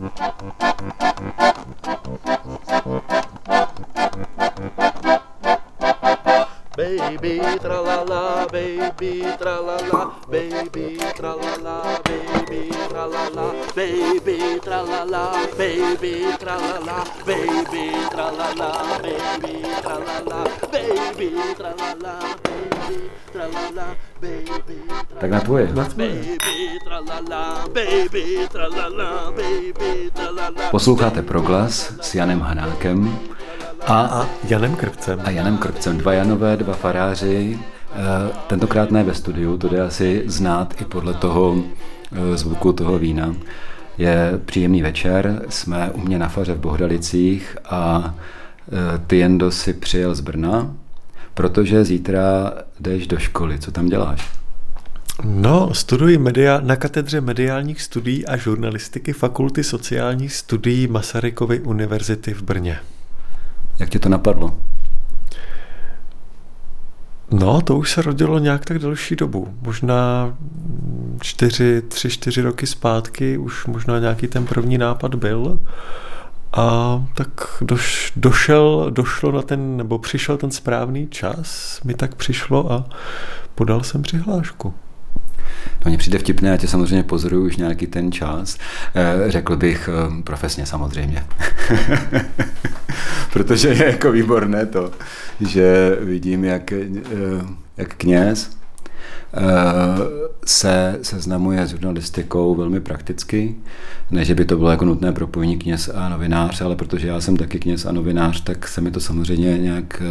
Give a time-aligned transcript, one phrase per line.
[0.00, 0.16] Baby
[7.60, 20.48] tralala, baby tralala, baby tralala, baby tralala, baby tralala, baby tralala, baby tralala, baby tralala,
[20.72, 21.28] baby
[21.60, 24.80] tralala, baby tralala, baby
[25.20, 25.68] Tak na tvoje.
[27.74, 29.32] Baby tralala.
[30.70, 33.18] Posloucháte Proglas s Janem Hanákem
[33.86, 35.20] A, a Janem Krpcem.
[35.24, 35.98] a Janem Krpcem.
[35.98, 37.58] Dva Janové, dva faráři.
[37.92, 41.56] Eh, Tentokrát ne ve studiu, to jde asi znát i podle toho
[42.12, 43.34] eh, zvuku toho vína.
[43.98, 49.72] Je příjemný večer, jsme u mě na faře v Bohdalicích a eh, ty Jendo si
[49.72, 50.74] přijel z Brna,
[51.34, 53.58] protože zítra jdeš do školy.
[53.58, 54.39] Co tam děláš?
[55.24, 62.42] No, studuji media, na katedře mediálních studií a žurnalistiky Fakulty sociálních studií Masarykovy univerzity v
[62.42, 62.78] Brně.
[63.78, 64.58] Jak tě to napadlo?
[67.30, 69.54] No, to už se rodilo nějak tak delší dobu.
[69.62, 70.34] Možná
[71.20, 75.60] čtyři, tři, čtyři roky zpátky už možná nějaký ten první nápad byl.
[76.52, 82.72] A tak doš, došel, došlo na ten, nebo přišel ten správný čas, mi tak přišlo
[82.72, 82.84] a
[83.54, 84.74] podal jsem přihlášku.
[85.84, 88.58] No mně přijde vtipné, já tě samozřejmě pozoruju už nějaký ten čas.
[88.94, 91.24] Eh, Řekl bych eh, profesně samozřejmě.
[93.32, 94.90] Protože je jako výborné to,
[95.40, 96.86] že vidím, jak, eh,
[97.76, 98.60] jak kněz
[100.44, 103.54] se seznamuje s žurnalistikou velmi prakticky.
[104.10, 107.36] Ne, že by to bylo jako nutné propojení kněz a novinář, ale protože já jsem
[107.36, 110.02] taky kněz a novinář, tak se mi to samozřejmě nějak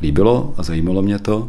[0.00, 1.48] líbilo a zajímalo mě to.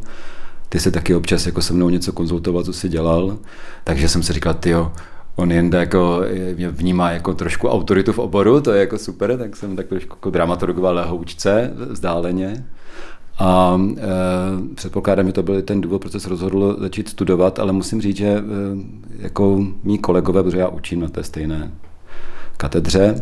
[0.70, 3.38] Ty se taky občas jako se mnou něco konzultoval, co jsi dělal,
[3.84, 4.92] takže jsem si říkal, ty jo,
[5.36, 6.22] on jen jako
[6.56, 10.16] mě vnímá jako trošku autoritu v oboru, to je jako super, tak jsem tak trošku
[10.16, 12.66] jako dramaturgoval lehoučce vzdáleně.
[13.40, 18.02] A e, předpokládám, že to byl ten důvod, proč se rozhodl začít studovat, ale musím
[18.02, 18.44] říct, že e,
[19.18, 21.72] jako mý kolegové, protože já učím na té stejné
[22.58, 23.22] katedře,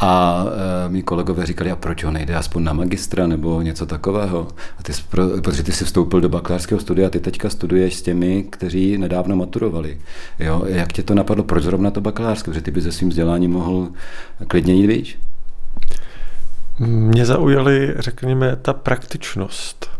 [0.00, 0.44] a
[0.86, 4.48] e, mý kolegové říkali, a proč ho nejde aspoň na magistra nebo něco takového?
[4.78, 4.92] A ty,
[5.40, 9.98] protože ty jsi vstoupil do bakalářského studia, ty teďka studuješ s těmi, kteří nedávno maturovali.
[10.38, 10.62] Jo?
[10.66, 11.44] Jak tě to napadlo?
[11.44, 12.50] Proč zrovna to bakalářské?
[12.50, 13.88] Protože ty by se svým vzděláním mohl
[14.48, 15.18] klidně jít výš?
[16.78, 19.90] Mě zaujaly, řekněme, ta praktičnost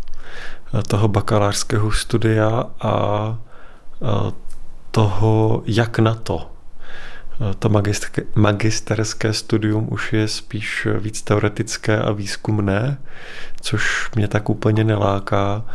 [0.87, 3.37] toho bakalářského studia a
[4.01, 4.31] a
[4.91, 6.54] toho, jak na to.
[7.59, 12.97] To magisterské, magisterské studium už je spíš víc teoretické a výzkumné,
[13.61, 15.65] což mě tak úplně neláká,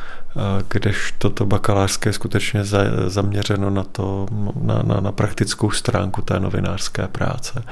[0.69, 4.27] když toto bakalářské je skutečně za, zaměřeno na, to,
[4.63, 7.63] na, na, na praktickou stránku té novinářské práce.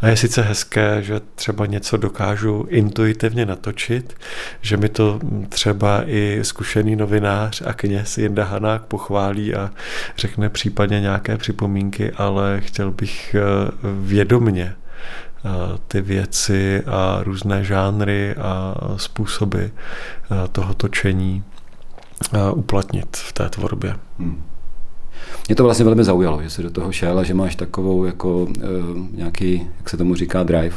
[0.00, 4.14] A je sice hezké, že třeba něco dokážu intuitivně natočit,
[4.60, 9.70] že mi to třeba i zkušený novinář a kněz Jinda Hanák pochválí a
[10.16, 13.36] řekne případně nějaké připomínky, ale chtěl bych
[14.00, 14.74] vědomně
[15.88, 19.64] ty věci a různé žánry a způsoby
[20.52, 21.44] toho točení
[22.54, 23.96] uplatnit v té tvorbě.
[24.18, 24.44] Hmm.
[25.48, 28.42] Mě to vlastně velmi zaujalo, že jsi do toho šel a že máš takovou jako
[28.42, 28.52] uh,
[29.12, 30.76] nějaký, jak se tomu říká, drive.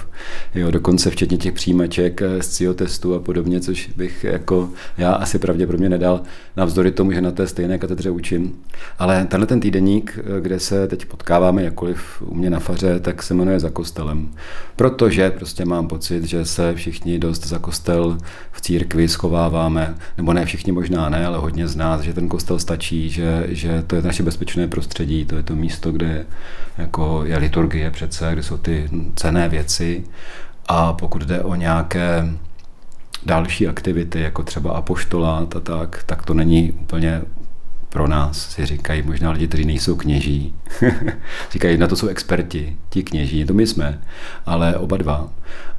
[0.55, 5.39] Jo, dokonce včetně těch přijímaček z CIO testu a podobně, což bych jako já asi
[5.39, 6.21] pravděpodobně nedal
[6.57, 8.53] navzdory tomu, že na té stejné katedře učím.
[8.99, 13.33] Ale tenhle ten týdeník, kde se teď potkáváme jakkoliv u mě na faře, tak se
[13.33, 14.29] jmenuje Za kostelem.
[14.75, 18.17] Protože prostě mám pocit, že se všichni dost za kostel
[18.51, 22.59] v církvi schováváme, nebo ne všichni možná ne, ale hodně z nás, že ten kostel
[22.59, 26.25] stačí, že, že to je naše bezpečné prostředí, to je to místo, kde
[26.77, 30.03] jako je liturgie přece, kde jsou ty cené věci
[30.67, 32.33] a pokud jde o nějaké
[33.25, 37.21] další aktivity, jako třeba apoštolát a tak, tak to není úplně
[37.89, 40.53] pro nás, si říkají možná lidi, kteří nejsou kněží.
[41.51, 43.99] říkají, na to jsou experti, ti kněží, to my jsme,
[44.45, 45.29] ale oba dva.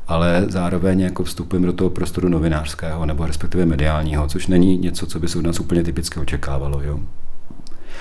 [0.08, 5.18] Ale zároveň jako vstupujeme do toho prostoru novinářského nebo respektive mediálního, což není něco, co
[5.18, 6.82] by se od nás úplně typicky očekávalo.
[6.82, 7.00] Jo?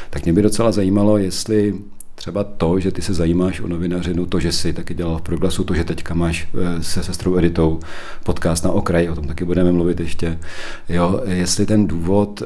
[0.10, 1.76] Tak mě by docela zajímalo, jestli
[2.16, 5.64] třeba to, že ty se zajímáš o novinařinu, to, že jsi taky dělal v proglasu,
[5.64, 6.48] to, že teďka máš
[6.82, 7.80] se sestrou Editou
[8.24, 10.40] podcast na okraji, o tom taky budeme mluvit ještě,
[10.90, 12.44] jo, jestli ten důvod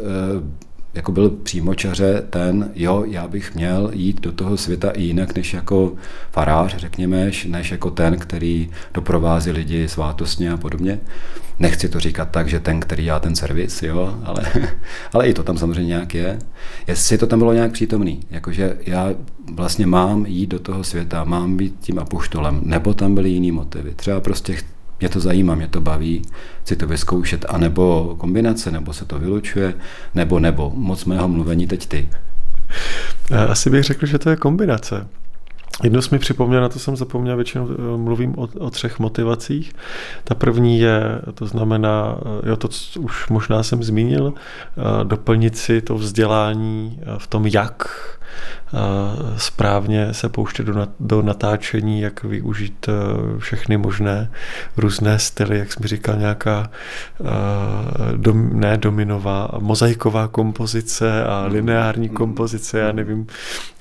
[0.93, 5.53] jako byl přímočaře ten, jo, já bych měl jít do toho světa i jinak než
[5.53, 5.93] jako
[6.31, 10.99] farář, řekněme, než jako ten, který doprovází lidi svátostně a podobně.
[11.59, 14.43] Nechci to říkat tak, že ten, který já ten servis, jo, ale,
[15.13, 16.39] ale i to tam samozřejmě nějak je.
[16.87, 19.09] Jestli to tam bylo nějak přítomný, jakože já
[19.53, 23.93] vlastně mám jít do toho světa, mám být tím apoštolem, nebo tam byly jiný motivy.
[23.95, 24.57] Třeba prostě
[25.01, 26.21] mě to zajímá, mě to baví,
[26.61, 29.73] chci to vyzkoušet, anebo kombinace, nebo se to vylučuje,
[30.15, 30.71] nebo nebo.
[30.75, 32.09] Moc mého mluvení teď ty.
[33.49, 35.07] Asi bych řekl, že to je kombinace.
[35.83, 39.73] Jedno jsi mi připomněl, na to jsem zapomněl, většinou eh, mluvím o, o třech motivacích.
[40.23, 41.01] Ta první je,
[41.33, 42.69] to znamená, eh, jo, to
[42.99, 47.87] už možná jsem zmínil, eh, doplnit si to vzdělání v tom, jak
[49.37, 52.91] správně se pouštět do, do natáčení, jak využít e,
[53.39, 54.31] všechny možné
[54.77, 56.69] různé styly, jak jsem říkal, nějaká
[57.21, 61.53] e, dom, ne dominová, mozaiková kompozice a mm.
[61.53, 62.15] lineární mm.
[62.15, 63.27] kompozice, já nevím,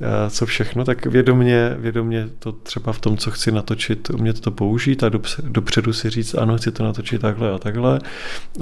[0.01, 4.51] e, co všechno, tak vědomě, vědomě to třeba v tom, co chci natočit, umět to
[4.51, 5.11] použít a
[5.43, 8.01] dopředu si říct, ano, chci to natočit takhle a takhle,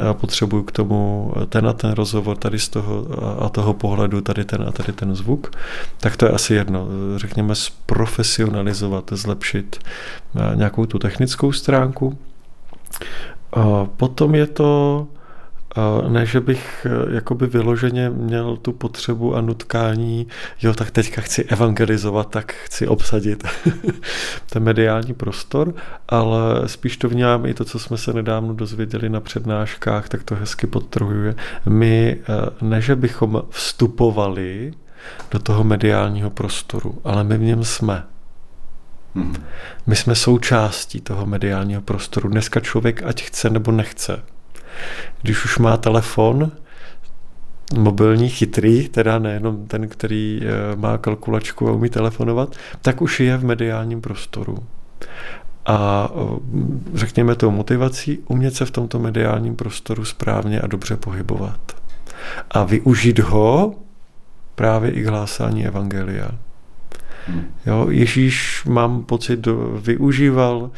[0.08, 3.06] a potřebuju k tomu ten a ten rozhovor tady z toho
[3.44, 5.50] a toho pohledu, tady ten a tady ten zvuk
[6.00, 6.88] tak to je asi jedno.
[7.16, 9.76] Řekněme, zprofesionalizovat, zlepšit
[10.36, 12.18] eh, nějakou tu technickou stránku.
[13.96, 15.06] Potom je to,
[15.76, 20.26] eh, ne, že bych eh, jakoby vyloženě měl tu potřebu a nutkání,
[20.62, 23.44] jo, tak teďka chci evangelizovat, tak chci obsadit
[24.50, 25.74] ten mediální prostor,
[26.08, 30.34] ale spíš to vnímám i to, co jsme se nedávno dozvěděli na přednáškách, tak to
[30.34, 31.34] hezky podtrhuje.
[31.68, 32.18] My,
[32.62, 34.72] ne, že bychom vstupovali
[35.30, 38.02] do toho mediálního prostoru, ale my v něm jsme.
[39.14, 39.34] Hmm.
[39.86, 42.28] My jsme součástí toho mediálního prostoru.
[42.28, 44.22] Dneska člověk ať chce nebo nechce.
[45.22, 46.52] Když už má telefon,
[47.76, 53.36] mobilní, chytrý, teda nejenom ten, který eh, má kalkulačku a umí telefonovat, tak už je
[53.36, 54.58] v mediálním prostoru.
[55.66, 56.10] A
[56.94, 61.60] řekněme to motivací, umět se v tomto mediálním prostoru správně a dobře pohybovat.
[62.50, 63.74] A využít ho
[64.58, 66.30] právě i k hlásání Evangelia.
[67.26, 67.44] Hmm.
[67.66, 69.48] Jo, Ježíš, mám pocit,
[69.82, 70.70] využíval uh,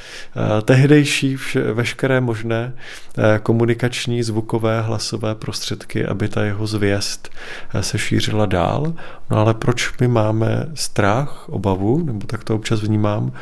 [0.65, 7.31] tehdejší vše, veškeré možné uh, komunikační, zvukové, hlasové prostředky, aby ta jeho zvěst
[7.75, 8.93] uh, se šířila dál.
[9.31, 13.33] No ale proč my máme strach, obavu, nebo tak to občas vnímám,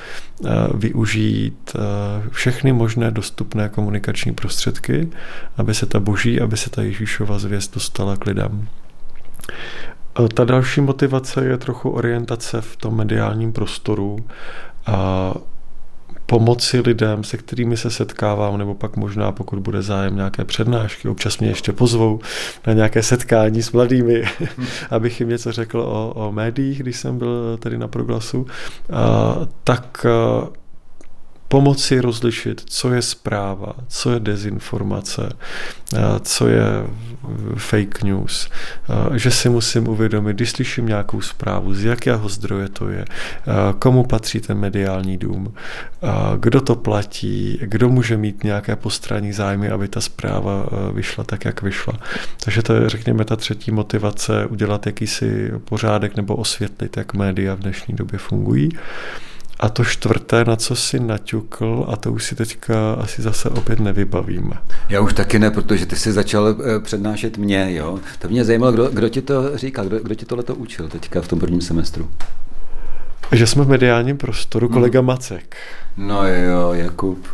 [0.74, 1.76] využít
[2.30, 5.08] všechny možné dostupné komunikační prostředky,
[5.56, 8.68] aby se ta boží, aby se ta Ježíšova zvěst dostala k lidem.
[10.34, 14.18] Ta další motivace je trochu orientace v tom mediálním prostoru
[14.86, 15.34] a
[16.26, 21.38] pomoci lidem, se kterými se setkávám, nebo pak možná, pokud bude zájem nějaké přednášky, občas
[21.38, 22.20] mě ještě pozvou
[22.66, 24.24] na nějaké setkání s mladými,
[24.90, 28.46] abych jim něco řekl o, o médiích, když jsem byl tady na proglasu,
[28.92, 30.06] a, tak
[31.48, 35.32] pomoci rozlišit, co je zpráva, co je dezinformace,
[36.22, 36.64] co je
[37.56, 38.48] fake news,
[39.14, 43.04] že si musím uvědomit, když slyším nějakou zprávu, z jakého zdroje to je,
[43.78, 45.54] komu patří ten mediální dům,
[46.38, 51.62] kdo to platí, kdo může mít nějaké postranní zájmy, aby ta zpráva vyšla tak, jak
[51.62, 51.94] vyšla.
[52.44, 57.58] Takže to je, řekněme, ta třetí motivace, udělat jakýsi pořádek nebo osvětlit, jak média v
[57.58, 58.68] dnešní době fungují.
[59.60, 63.80] A to čtvrté, na co si naťukl, a to už si teďka asi zase opět
[63.80, 64.54] nevybavíme.
[64.88, 67.98] Já už taky ne, protože ty jsi začal eh, přednášet mě, jo.
[68.18, 71.20] To mě zajímalo, kdo, kdo ti to říkal, kdo, kdo ti tohle to učil teďka
[71.20, 72.10] v tom prvním semestru.
[73.32, 75.06] Že jsme v mediálním prostoru, kolega hmm.
[75.06, 75.56] Macek.
[75.96, 77.26] No jo, Jakub.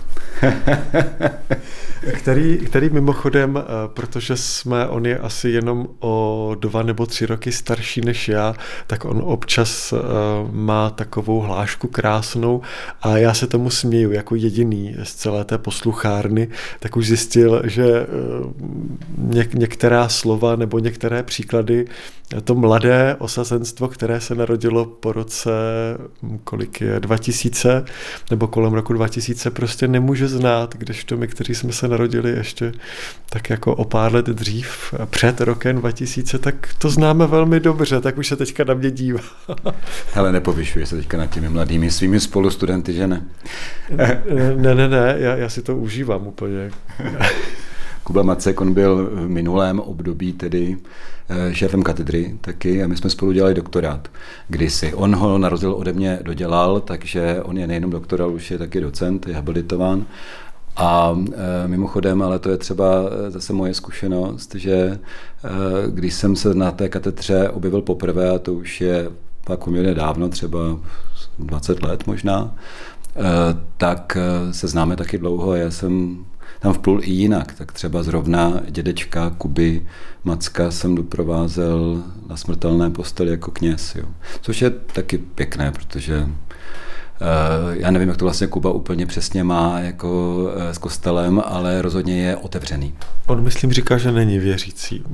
[2.12, 7.52] který, který mimochodem, eh, protože jsme, on je asi jenom o dva nebo tři roky
[7.52, 8.54] starší než já,
[8.86, 10.00] tak on občas uh,
[10.50, 12.62] má takovou hlášku krásnou
[13.02, 16.48] a já se tomu směju jako jediný z celé té posluchárny,
[16.80, 18.52] tak už zjistil, že uh,
[19.18, 21.86] něk, některá slova nebo některé příklady
[22.44, 25.50] to mladé osazenstvo, které se narodilo po roce,
[26.44, 27.84] kolik je, 2000,
[28.30, 32.72] nebo kolem roku 2000, prostě nemůže znát, kdežto my, kteří jsme se narodili ještě
[33.30, 38.18] tak jako o pár let dřív, před rokem 2000, tak to známe velmi dobře, tak
[38.18, 39.20] už se teďka na mě dívá.
[40.12, 43.22] Hele, nepovyšuje se teďka nad těmi mladými svými spolustudenty, že ne?
[44.56, 46.70] ne, ne, ne, já, já si to užívám úplně.
[48.04, 50.78] Kuba Macek, on byl v minulém období tedy
[51.28, 54.08] eh, šéfem katedry taky a my jsme spolu dělali doktorát
[54.48, 54.94] kdysi.
[54.94, 58.80] On ho na rozdíl ode mě dodělal, takže on je nejenom doktorál, už je taky
[58.80, 60.06] docent, je habilitován
[60.76, 61.16] A
[61.64, 62.86] e, mimochodem, ale to je třeba
[63.28, 64.98] zase moje zkušenost, že e,
[65.90, 69.10] když jsem se na té katedře objevil poprvé, a to už je
[69.46, 70.58] pak poměrně dávno, třeba
[71.38, 72.54] 20 let možná,
[73.76, 74.18] tak
[74.50, 75.54] se známe taky dlouho.
[75.54, 76.24] Já jsem
[76.64, 79.86] tam vplul i jinak, tak třeba zrovna dědečka Kuby
[80.24, 84.04] Macka jsem doprovázel na smrtelné posteli jako kněz, jo.
[84.40, 86.26] což je taky pěkné, protože
[87.20, 91.82] Eh, já nevím, jak to vlastně Kuba úplně přesně má jako eh, s kostelem, ale
[91.82, 92.94] rozhodně je otevřený.
[93.26, 95.04] On, myslím, říká, že není věřící.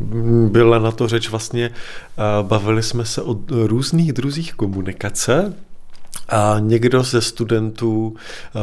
[0.50, 5.54] Byla na to řeč vlastně, eh, bavili jsme se o různých druzích komunikace,
[6.28, 8.16] a někdo ze studentů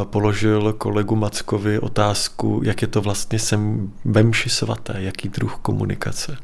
[0.04, 6.36] položil kolegu Mackovi otázku, jak je to vlastně sem ve mši svaté, jaký druh komunikace.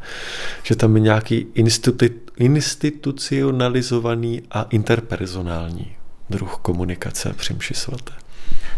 [0.63, 1.47] Že tam je nějaký
[2.37, 5.97] institucionalizovaný a interpersonální
[6.31, 8.13] druh komunikace při mši svaté.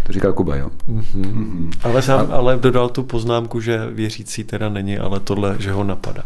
[0.06, 0.70] To říkal Kuba, jo?
[0.88, 1.22] Mm-hmm.
[1.22, 1.70] Mm-hmm.
[1.82, 6.24] Ale, sám, ale dodal tu poznámku, že věřící teda není, ale tohle, že ho napadá.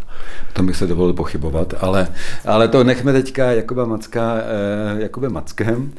[0.52, 2.08] To bych se dovolil pochybovat, ale,
[2.44, 5.92] ale to nechme teďka Jakuba Macka, eh, Jakube Mackem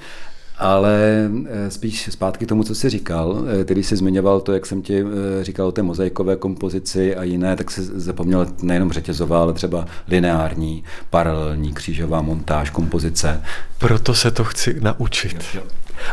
[0.62, 4.66] ale eh, spíš zpátky k tomu, co jsi říkal, který eh, jsi zmiňoval to, jak
[4.66, 9.42] jsem ti eh, říkal o té mozaikové kompozici a jiné, tak si zapomněl nejenom řetězová,
[9.42, 13.42] ale třeba lineární, paralelní, křížová montáž, kompozice.
[13.78, 15.58] Proto se to chci naučit.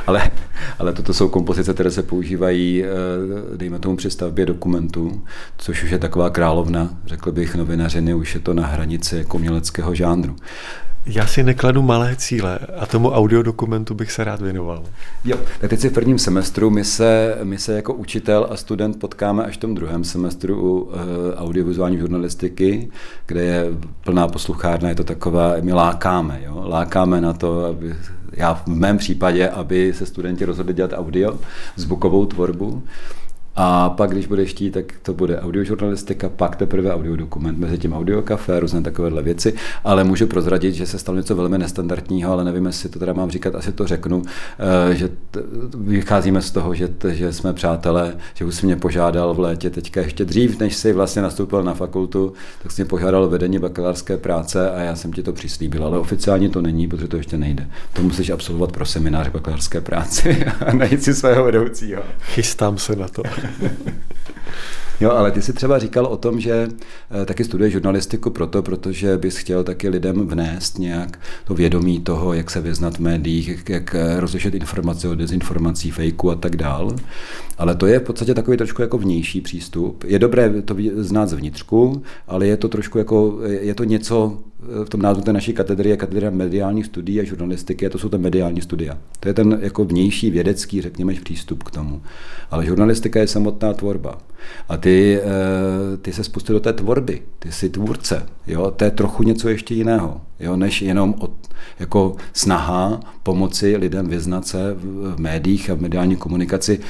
[0.07, 0.31] Ale,
[0.79, 2.85] ale toto jsou kompozice, které se používají,
[3.57, 5.23] dejme tomu při stavbě dokumentů,
[5.59, 9.95] což už je taková královna, řekl bych, novinařiny, už je to na hranici jako uměleckého
[9.95, 10.37] žánru.
[11.07, 14.85] Já si nekladu malé cíle a tomu audiodokumentu bych se rád věnoval.
[15.25, 19.01] Jo, tak teď si v prvním semestru, my se, my se jako učitel a student
[19.01, 20.95] potkáme až v tom druhém semestru u uh,
[21.37, 22.91] audiovizuální žurnalistiky,
[23.27, 23.65] kde je
[24.05, 26.65] plná posluchárna, je to taková, my lákáme, jo?
[26.69, 27.95] lákáme na to, aby,
[28.33, 31.39] já v mém případě, aby se studenti rozhodli dělat audio,
[31.77, 32.83] zvukovou tvorbu.
[33.61, 38.61] A pak, když bude chtít, tak to bude audiožurnalistika, pak teprve audiodokument, mezi tím audiokafé,
[38.61, 42.89] různé takovéhle věci, ale můžu prozradit, že se stalo něco velmi nestandardního, ale nevím, jestli
[42.89, 44.23] to teda mám říkat, asi to řeknu,
[44.91, 45.11] eh, že
[45.79, 50.01] vycházíme z toho, že, že jsme přátelé, že už jsi mě požádal v létě teďka
[50.01, 54.71] ještě dřív, než jsi vlastně nastoupil na fakultu, tak jsi mě požádal vedení bakalářské práce
[54.71, 57.69] a já jsem ti to přislíbil, ale oficiálně to není, protože to ještě nejde.
[57.93, 60.37] To musíš absolvovat pro seminář bakalářské práce
[60.67, 62.03] a najít si svého vedoucího.
[62.21, 63.23] Chystám se na to.
[65.01, 66.69] Jo, ale ty jsi třeba říkal o tom, že
[67.23, 72.33] eh, taky studuješ žurnalistiku proto, protože bys chtěl taky lidem vnést nějak to vědomí toho,
[72.33, 76.97] jak se vyznat v médiích, jak eh, rozlišit informace o dezinformací, fejku a tak dál.
[77.59, 80.05] Ale to je v podstatě takový trošku jako vnější přístup.
[80.05, 84.89] Je dobré to znát zvnitřku, ale je to trošku jako, je to něco, eh, v
[84.89, 88.19] tom názvu té naší katedry je katedra mediálních studií a žurnalistiky a to jsou ty
[88.19, 88.99] mediální studia.
[89.21, 92.03] To je ten jako vnější vědecký, řekněme, přístup k tomu.
[92.51, 94.19] Ale žurnalistika je samotná tvorba.
[94.69, 98.27] A ty, eh, ty se spustil do té tvorby, ty jsi tvůrce.
[98.47, 98.71] Jo?
[98.77, 100.57] To je trochu něco ještě jiného, jo?
[100.57, 101.33] než jenom od,
[101.79, 106.81] jako snaha pomoci lidem vyznat se v médiích a v mediální komunikaci.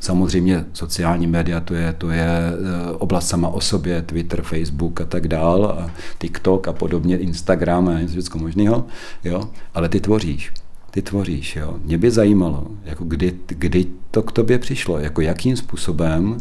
[0.00, 5.04] Samozřejmě sociální média, to je, to je eh, oblast sama o sobě, Twitter, Facebook a
[5.04, 8.86] tak dál, a TikTok a podobně, Instagram a něco možného,
[9.24, 9.50] jo?
[9.74, 10.52] ale ty tvoříš
[10.96, 11.56] ty tvoříš.
[11.56, 11.76] Jo?
[11.84, 16.38] Mě by zajímalo, jako kdy, kdy to k tobě přišlo, jako jakým způsobem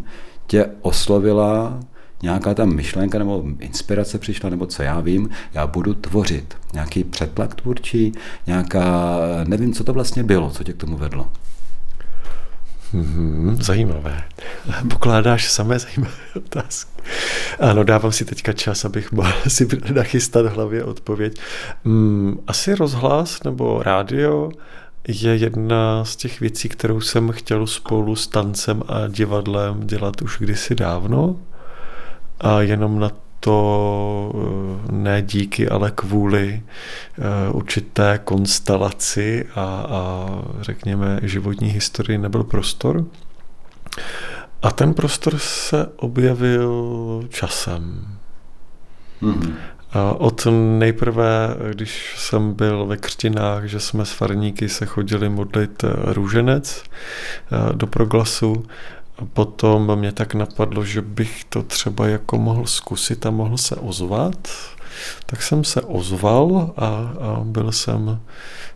[0.48, 1.80] tě oslovila
[2.24, 6.56] nějaká ta myšlenka nebo inspirace přišla, nebo co já vím, já budu tvořit.
[6.74, 8.12] Nějaký přetlak tvůrčí,
[8.48, 11.28] nějaká, nevím, co to vlastně bylo, co tě k tomu vedlo.
[12.94, 14.24] Hmm, zajímavé.
[14.90, 16.92] Pokládáš samé zajímavé otázky.
[17.60, 21.40] Ano, dávám si teďka čas, abych mohl si nachystat v hlavě odpověď.
[21.86, 24.52] Hmm, asi rozhlas nebo rádio
[25.08, 30.38] je jedna z těch věcí, kterou jsem chtěl spolu s tancem a divadlem dělat už
[30.40, 31.36] kdysi dávno.
[32.40, 33.12] A jenom na
[33.46, 40.28] to eh, ne díky, ale kvůli eh, určité konstelaci a, a
[40.62, 43.06] řekněme životní historii nebyl prostor.
[44.62, 48.08] A ten prostor se objevil časem.
[49.22, 49.54] Mm-hmm.
[50.18, 50.48] Od
[50.80, 56.84] nejprve, když jsem byl ve Křtinách, že jsme s farníky se chodili modlit eh, růženec
[57.74, 58.66] do proglasu,
[59.34, 64.48] potom mě tak napadlo, že bych to třeba jako mohl zkusit a mohl se ozvat.
[65.26, 68.22] Tak jsem se ozval a, a byl jsem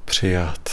[0.06, 0.70] přijat.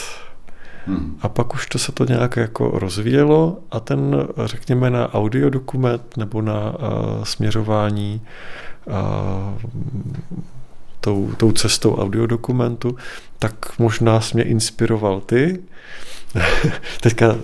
[0.87, 1.19] Hmm.
[1.23, 6.43] A pak už to se to nějak jako rozvíjelo a ten, řekněme, na audiodokument nebo
[6.43, 6.75] na a,
[7.25, 8.21] směřování
[8.91, 9.55] a,
[11.01, 12.97] tou, tou cestou audiodokumentu,
[13.39, 15.63] tak možná jsi mě inspiroval ty.
[17.01, 17.37] Teďka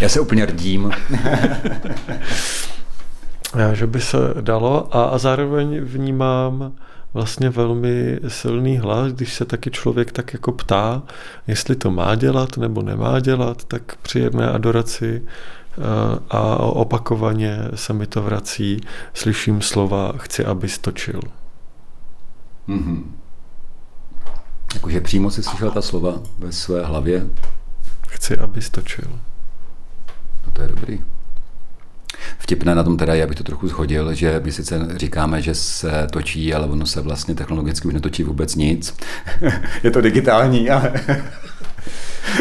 [0.00, 0.90] Já se úplně rdím.
[3.72, 6.72] že by se dalo a, a zároveň vnímám
[7.14, 11.02] vlastně velmi silný hlas, když se taky člověk tak jako ptá,
[11.46, 15.80] jestli to má dělat nebo nemá dělat, tak při jedné adoraci eh,
[16.30, 18.80] a opakovaně se mi to vrací,
[19.14, 21.20] slyším slova, chci, aby stočil.
[22.68, 23.04] Mm-hmm.
[24.74, 27.26] Jakože přímo si slyšel ta slova ve své hlavě?
[28.08, 29.18] Chci, aby stočil.
[30.46, 31.00] No to je dobrý.
[32.38, 36.06] Vtipné na tom teda je, abych to trochu shodil, že my sice říkáme, že se
[36.12, 38.96] točí, ale ono se vlastně technologicky už netočí vůbec nic.
[39.82, 40.92] je to digitální, ale...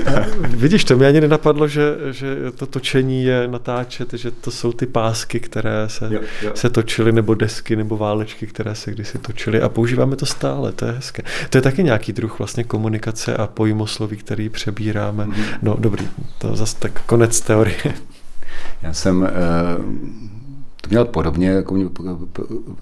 [0.38, 4.86] Vidíš, to mi ani nenapadlo, že, že to točení je natáčet, že to jsou ty
[4.86, 6.52] pásky, které se, jo, jo.
[6.56, 10.86] se točily, nebo desky, nebo válečky, které se kdysi točily a používáme to stále, to
[10.86, 11.24] je hezké.
[11.50, 15.26] To je taky nějaký druh vlastně komunikace a pojmosloví, který přebíráme.
[15.26, 15.58] Mm-hmm.
[15.62, 17.94] No dobrý, to zase tak konec teorie.
[18.82, 19.32] Já jsem eh,
[20.82, 21.90] to měl podobně, jako,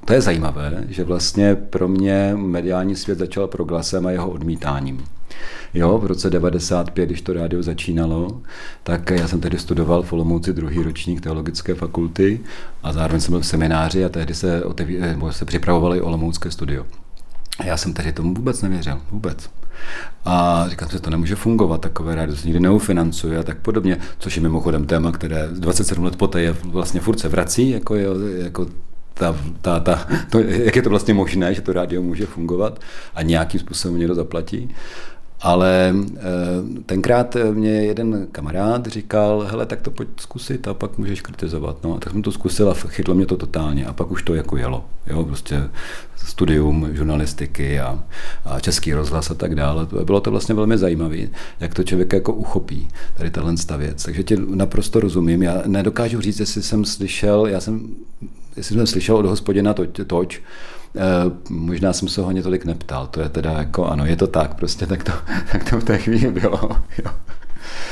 [0.06, 5.04] to je zajímavé, že vlastně pro mě mediální svět začal proglasem a jeho odmítáním.
[5.74, 8.42] Jo, v roce 95, když to rádio začínalo,
[8.84, 12.40] tak já jsem tehdy studoval v Olomouci druhý ročník teologické fakulty
[12.84, 14.98] a zároveň jsem byl v semináři a tehdy se, oteví,
[15.30, 16.86] se připravovali Olomoucké studio.
[17.60, 19.50] A já jsem tehdy tomu vůbec nevěřil, vůbec.
[20.26, 24.36] A říkám, že to nemůže fungovat, takové rádio se nikdy neufinancuje a tak podobně, což
[24.36, 28.08] je mimochodem téma, které 27 let poté je vlastně furt se vrací, jako, je,
[28.44, 28.68] jako
[29.14, 32.80] ta, ta, ta, to, jak je to vlastně možné, že to rádio může fungovat
[33.16, 34.76] a nějakým způsobem někdo zaplatí.
[35.44, 36.22] Ale eh,
[36.86, 41.78] tenkrát mě jeden kamarád říkal, hele, tak to pojď zkusit a pak můžeš kritizovat.
[41.84, 44.58] No, tak jsem to zkusil a chytlo mě to totálně a pak už to jako
[44.58, 44.86] jelo.
[45.08, 45.64] Jo, prostě
[46.16, 48.04] studium žurnalistiky a,
[48.46, 49.88] a český rozhlas a tak dále.
[50.04, 51.18] Bylo to vlastně velmi zajímavé,
[51.60, 54.04] jak to člověk jako uchopí, tady tahle věc.
[54.04, 55.44] Takže ti naprosto rozumím.
[55.44, 57.90] Já nedokážu říct, jestli jsem slyšel, já jsem,
[58.58, 60.42] jestli jsem slyšel od hospodina toč, toč Eh,
[61.50, 64.54] možná jsem se ho ani tolik neptal, to je teda jako, ano, je to tak,
[64.54, 65.12] prostě tak to,
[65.52, 66.60] tak to v té chvíli bylo.
[67.06, 67.12] Jo.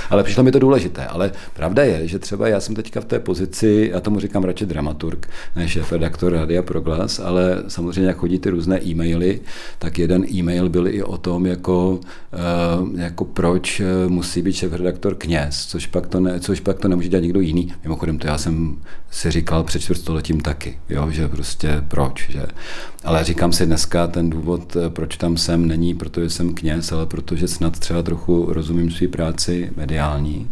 [0.09, 1.05] Ale přišlo mi to důležité.
[1.05, 4.65] Ale pravda je, že třeba já jsem teďka v té pozici, já tomu říkám radši
[4.65, 9.39] dramaturg, než redaktor Radia Proglas, ale samozřejmě, jak chodí ty různé e-maily,
[9.79, 11.99] tak jeden e-mail byl i o tom, jako,
[12.33, 16.87] eh, jako proč eh, musí být šéf-redaktor kněz, což pak, to ne, což pak to
[16.87, 17.73] nemůže dělat někdo jiný.
[17.83, 18.77] Mimochodem, to já jsem
[19.11, 22.29] si říkal před čtvrtstoletím taky, jo, že prostě proč.
[22.29, 22.45] Že.
[23.03, 27.05] Ale říkám si dneska, ten důvod, eh, proč tam jsem, není protože jsem kněz, ale
[27.05, 30.47] protože snad třeba trochu rozumím své práci mediální.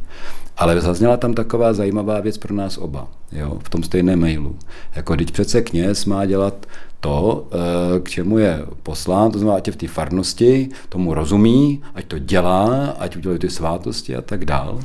[0.58, 4.56] Ale zazněla tam taková zajímavá věc pro nás oba, jo, v tom stejném mailu.
[4.96, 6.66] Jako když přece kněz má dělat
[7.00, 11.82] to, eh, k čemu je poslán, to znamená, ať je v té farnosti, tomu rozumí,
[11.96, 14.80] ať to dělá, ať udělají ty svátosti a tak dál.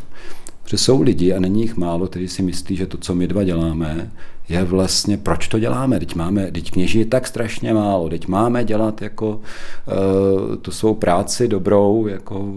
[0.65, 3.45] Protože jsou lidi, a není jich málo, kteří si myslí, že to, co my dva
[3.45, 4.11] děláme,
[4.49, 5.99] je vlastně, proč to děláme?
[5.99, 10.95] Teď máme, teď kněží je tak strašně málo, teď máme dělat jako uh, tu svou
[10.95, 12.55] práci dobrou, jako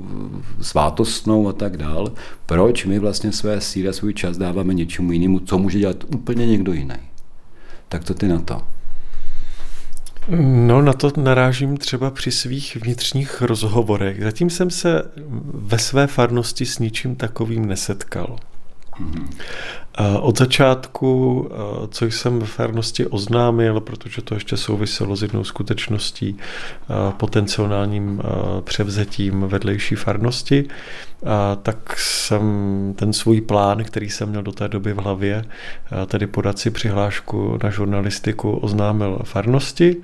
[0.62, 2.12] svátostnou a tak dál.
[2.46, 6.48] Proč my vlastně své síly a svůj čas dáváme něčemu jinému, co může dělat úplně
[6.48, 6.96] někdo jiný?
[7.90, 8.62] Tak co ty na to?
[10.68, 14.24] No, na to narážím třeba při svých vnitřních rozhovorech.
[14.24, 15.04] Zatím jsem se
[15.54, 18.36] ve své farnosti s ničím takovým nesetkal.
[20.20, 21.50] Od začátku,
[21.90, 26.38] co jsem ve farnosti oznámil, protože to ještě souviselo s jednou skutečností,
[27.18, 28.22] potenciálním
[28.64, 30.68] převzetím vedlejší farnosti,
[31.62, 32.44] tak jsem
[32.96, 35.46] ten svůj plán, který jsem měl do té doby v hlavě,
[36.08, 39.96] tedy podat si přihlášku na žurnalistiku, oznámil farnosti.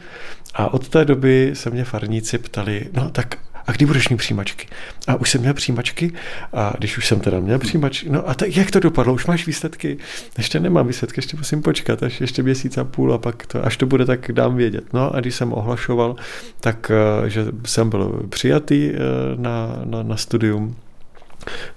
[0.54, 4.68] A od té doby se mě farníci ptali, no tak a kdy budeš mít přijímačky?
[5.08, 6.12] A už jsem měl přijímačky
[6.54, 9.14] a když už jsem teda měl přijímačky, no a tak jak to dopadlo?
[9.14, 9.98] Už máš výsledky?
[10.38, 13.78] Ještě nemám výsledky, ještě musím počkat, až ještě měsíc a půl a pak to, až
[13.78, 14.94] to bude, tak dám vědět.
[14.94, 16.16] No a když jsem ohlašoval,
[16.60, 16.92] tak
[17.26, 18.98] eh, že jsem byl přijatý eh,
[19.36, 20.76] na, na, na studium,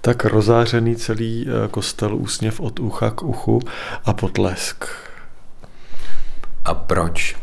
[0.01, 3.61] tak rozářený celý eh, kostel úsměv od ucha k uchu
[4.05, 4.85] a potlesk.
[6.65, 7.35] A proč?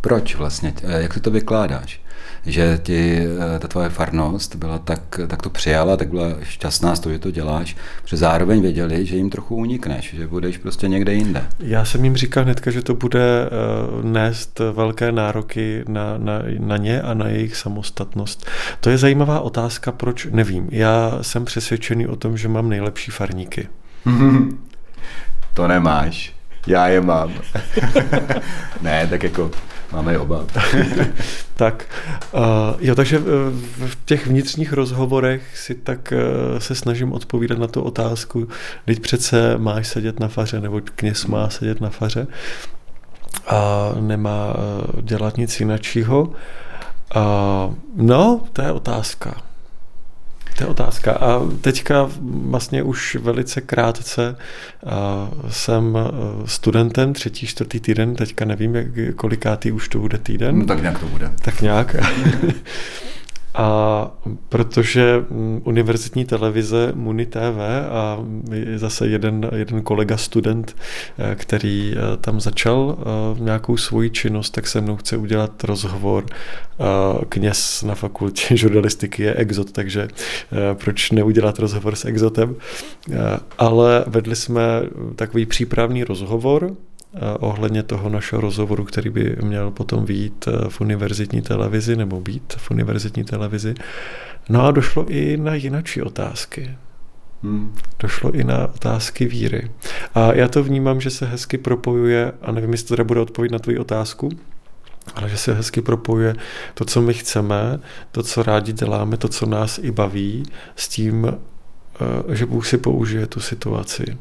[0.00, 0.74] Proč vlastně?
[0.82, 2.00] Jak ty to vykládáš?
[2.46, 7.00] Že ti eh, ta tvoje farnost byla tak, tak to přijala, tak byla šťastná z
[7.00, 11.14] toho, že to děláš, protože zároveň věděli, že jim trochu unikneš, že budeš prostě někde
[11.14, 11.44] jinde.
[11.58, 13.48] Já jsem jim říkal hnedka, že to bude eh,
[14.02, 18.46] nést velké nároky na, na, na ně a na jejich samostatnost.
[18.80, 20.68] To je zajímavá otázka, proč nevím.
[20.72, 23.68] Já jsem přesvědčený o tom, že mám nejlepší farníky.
[25.54, 26.36] to nemáš.
[26.66, 27.32] Já je mám.
[28.82, 29.50] ne, tak jako
[29.92, 30.44] Máme je oba.
[31.54, 31.84] tak,
[32.32, 32.40] uh,
[32.78, 33.18] jo, takže
[33.86, 38.48] v těch vnitřních rozhovorech si tak uh, se snažím odpovídat na tu otázku,
[38.84, 42.26] teď přece máš sedět na faře, nebo kněz má sedět na faře
[43.46, 44.56] a nemá
[45.02, 46.22] dělat nic jiného.
[46.22, 49.42] Uh, no, to je otázka.
[50.56, 51.12] To je otázka.
[51.12, 52.10] A teďka
[52.48, 54.36] vlastně už velice krátce
[55.48, 55.98] jsem
[56.44, 60.58] studentem, třetí, čtvrtý týden, teďka nevím, jak, kolikátý už to bude týden.
[60.58, 61.30] No tak nějak to bude.
[61.42, 61.96] Tak nějak.
[63.56, 64.10] A
[64.48, 67.58] protože mm, univerzitní televize Muni TV
[67.90, 68.18] a
[68.76, 70.76] zase jeden, jeden kolega student,
[71.18, 76.26] eh, který eh, tam začal eh, nějakou svoji činnost, tak se mnou chce udělat rozhovor.
[77.28, 80.08] Kněz na fakultě žurnalistiky je exot, takže
[80.74, 82.56] proč neudělat rozhovor s exotem.
[83.58, 84.62] Ale vedli jsme
[85.16, 86.76] takový přípravný rozhovor,
[87.40, 92.54] ohledně toho našeho rozhovoru, který by měl potom být eh, v univerzitní televizi nebo být
[92.56, 93.74] v univerzitní televizi.
[94.48, 96.76] No a došlo i na jinačí otázky.
[97.42, 97.74] Hmm.
[98.00, 99.70] Došlo i na otázky víry.
[100.14, 103.52] A já to vnímám, že se hezky propojuje, a nevím, jestli to teda bude odpověď
[103.52, 104.28] na tvoji otázku,
[105.14, 106.34] ale že se hezky propojuje
[106.74, 107.80] to, co my chceme,
[108.12, 110.42] to, co rádi děláme, to, co nás i baví,
[110.76, 114.18] s tím, eh, že Bůh si použije tu situaci.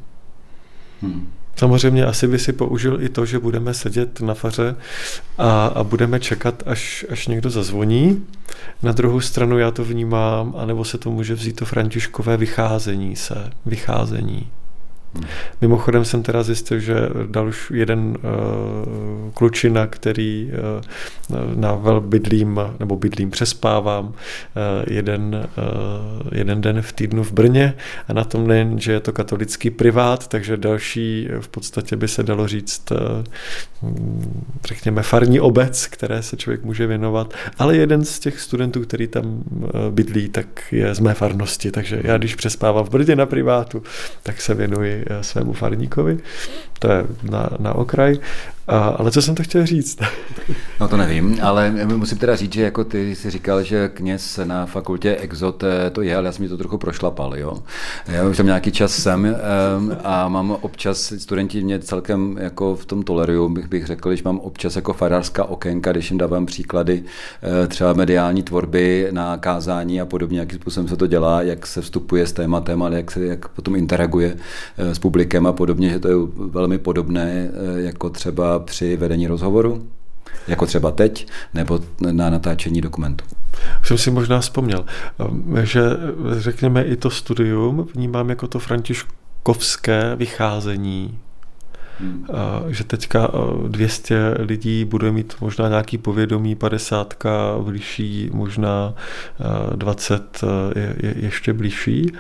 [1.02, 1.32] Hmm.
[1.56, 4.76] Samozřejmě asi by si použil i to, že budeme sedět na faře
[5.38, 8.26] a, a budeme čekat, až, až někdo zazvoní.
[8.84, 13.50] Na druhou stranu já to vnímám, anebo se to může vzít to františkové vycházení se,
[13.66, 14.48] vycházení.
[15.62, 16.96] Mimochodem jsem teda zjistil, že
[17.28, 20.52] dal už jeden uh, klučina, který
[21.30, 24.14] uh, na vel bydlím, nebo bydlím přespávám uh,
[24.88, 27.74] jeden, uh, jeden den v týdnu v Brně
[28.08, 32.24] a na tom nejen, že je to katolický privát, takže další v podstatě by se
[32.24, 32.98] dalo říct uh,
[34.66, 39.44] řekněme farní obec, které se člověk může věnovat, ale jeden z těch studentů, který tam
[39.90, 43.84] bydlí, tak je z mé farnosti, takže já když přespávám v Brně na privátu,
[44.24, 46.20] tak se věnuji svému farníkovi.
[46.80, 48.20] To je na, na okraj.
[48.68, 50.00] A, ale co jsem to chtěl říct?
[50.80, 54.66] No to nevím, ale musím teda říct, že jako ty si říkal, že kněz na
[54.66, 57.64] fakultě Exot eh, to je, ale já jsem mi to trochu prošlapal, jo.
[58.08, 59.38] Já už tam nějaký čas jsem eh,
[60.04, 64.40] a mám občas, studenti mě celkem jako v tom toleruju, bych, bych řekl, když mám
[64.40, 67.04] občas jako farářská okénka, když jim dávám příklady
[67.68, 72.28] třeba mediální tvorby na kázání a podobně, jakým způsobem se to dělá, jak se vstupuje
[72.28, 74.38] s tématem, ale jak se jak potom interaguje
[74.96, 79.88] s publikem a podobně, že to je velmi podobné jako třeba při vedení rozhovoru,
[80.48, 81.80] jako třeba teď, nebo
[82.12, 83.26] na natáčení dokumentu?
[83.82, 84.86] Už jsem si možná vzpomněl,
[85.64, 85.82] že
[86.32, 91.20] řekněme i to studium vnímám jako to františkovské vycházení
[92.00, 92.26] Hmm.
[92.68, 93.32] Že teďka
[93.68, 97.14] 200 lidí bude mít možná nějaký povědomí, 50
[97.62, 98.94] blížší, možná
[99.76, 100.42] 20
[100.76, 102.12] je, je ještě blížší.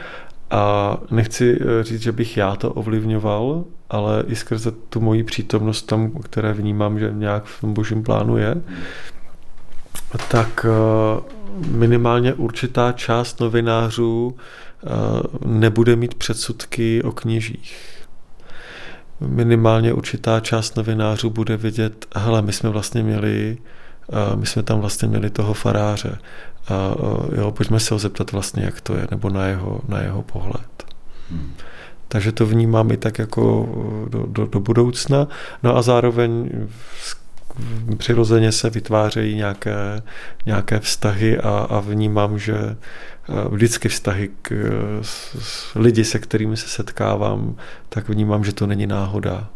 [0.51, 5.81] A nechci eh, říct, že bych já to ovlivňoval, ale i skrze tu moji přítomnost
[5.81, 8.55] tam, které vnímám, že nějak v tom božím plánu je,
[10.29, 11.21] tak eh,
[11.67, 14.87] minimálně určitá část novinářů eh,
[15.45, 17.77] nebude mít předsudky o kněžích.
[19.19, 23.57] Minimálně určitá část novinářů bude vidět, hele, my jsme vlastně měli
[24.35, 26.17] my jsme tam vlastně měli toho faráře
[26.67, 26.95] a
[27.37, 30.85] jo, pojďme se ho zeptat vlastně, jak to je, nebo na jeho, na jeho pohled.
[31.31, 31.53] Hmm.
[32.07, 33.69] Takže to vnímám i tak jako
[34.09, 35.27] do, do, do budoucna.
[35.63, 36.49] No a zároveň
[37.97, 40.01] přirozeně se vytvářejí nějaké,
[40.45, 42.75] nějaké vztahy a, a vnímám, že
[43.49, 44.51] vždycky vztahy k
[45.01, 47.55] s, s lidi, se kterými se setkávám,
[47.89, 49.49] tak vnímám, že to není náhoda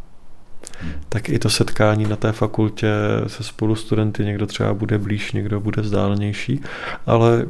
[1.10, 2.92] tak i to setkání na té fakultě
[3.28, 6.62] se spolu studenty, někdo třeba bude blíž, někdo bude vzdálenější,
[7.06, 7.46] ale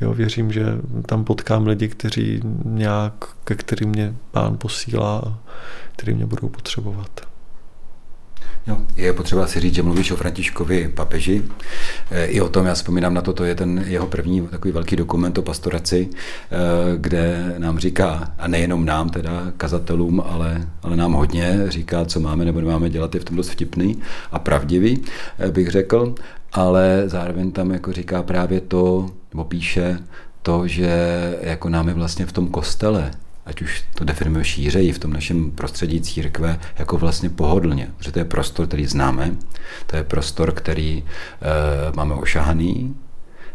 [0.00, 0.64] jo, věřím, že
[1.06, 3.12] tam potkám lidi, kteří nějak,
[3.44, 5.38] ke kterým mě pán posílá a
[5.96, 7.33] který mě budou potřebovat.
[8.66, 11.42] Jo, je potřeba si říct, že mluvíš o Františkovi papeži.
[12.10, 14.96] E, I o tom já vzpomínám na to, to je ten jeho první takový velký
[14.96, 21.12] dokument o pastoraci, e, kde nám říká, a nejenom nám teda, kazatelům, ale, ale nám
[21.12, 23.98] hodně říká, co máme nebo nemáme dělat, je v tom dost vtipný
[24.32, 25.04] a pravdivý,
[25.38, 26.14] e, bych řekl,
[26.52, 29.98] ale zároveň tam jako říká právě to, nebo píše
[30.42, 30.88] to, že
[31.40, 33.10] jako nám je vlastně v tom kostele
[33.46, 37.88] ať už to definujeme šířeji v tom našem prostředí církve, jako vlastně pohodlně.
[37.96, 39.36] Protože to je prostor, který známe,
[39.86, 42.96] to je prostor, který e, máme ošahaný,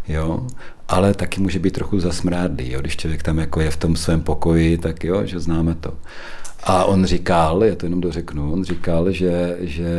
[0.08, 0.48] jo,
[0.88, 4.22] ale taky může být trochu zasmrádlý, jo, když člověk tam jako je v tom svém
[4.22, 5.94] pokoji, tak jo, že známe to.
[6.64, 9.90] A on říkal, já to jenom dořeknu, on říkal, že, že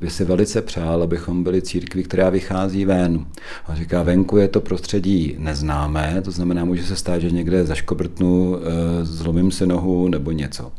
[0.00, 3.26] by si velice přál, abychom byli církví, která vychází ven.
[3.68, 8.56] On říká, venku je to prostředí neznámé, to znamená, může se stát, že někde zaškobrtnu,
[8.56, 10.72] eh, zlomím si nohu nebo něco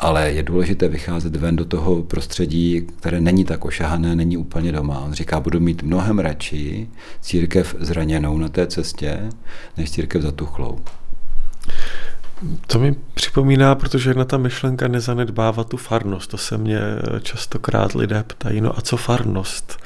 [0.00, 5.00] ale je důležité vycházet ven do toho prostředí, které není tak ošahané, není úplně doma.
[5.00, 6.88] On říká, budu mít mnohem radši
[7.20, 9.20] církev zraněnou na té cestě,
[9.76, 10.78] než církev zatuchlou.
[12.66, 16.30] To mi připomíná, protože jedna ta myšlenka nezanedbává tu farnost.
[16.30, 16.80] To se mě
[17.22, 19.78] častokrát lidé ptají, no a co farnost?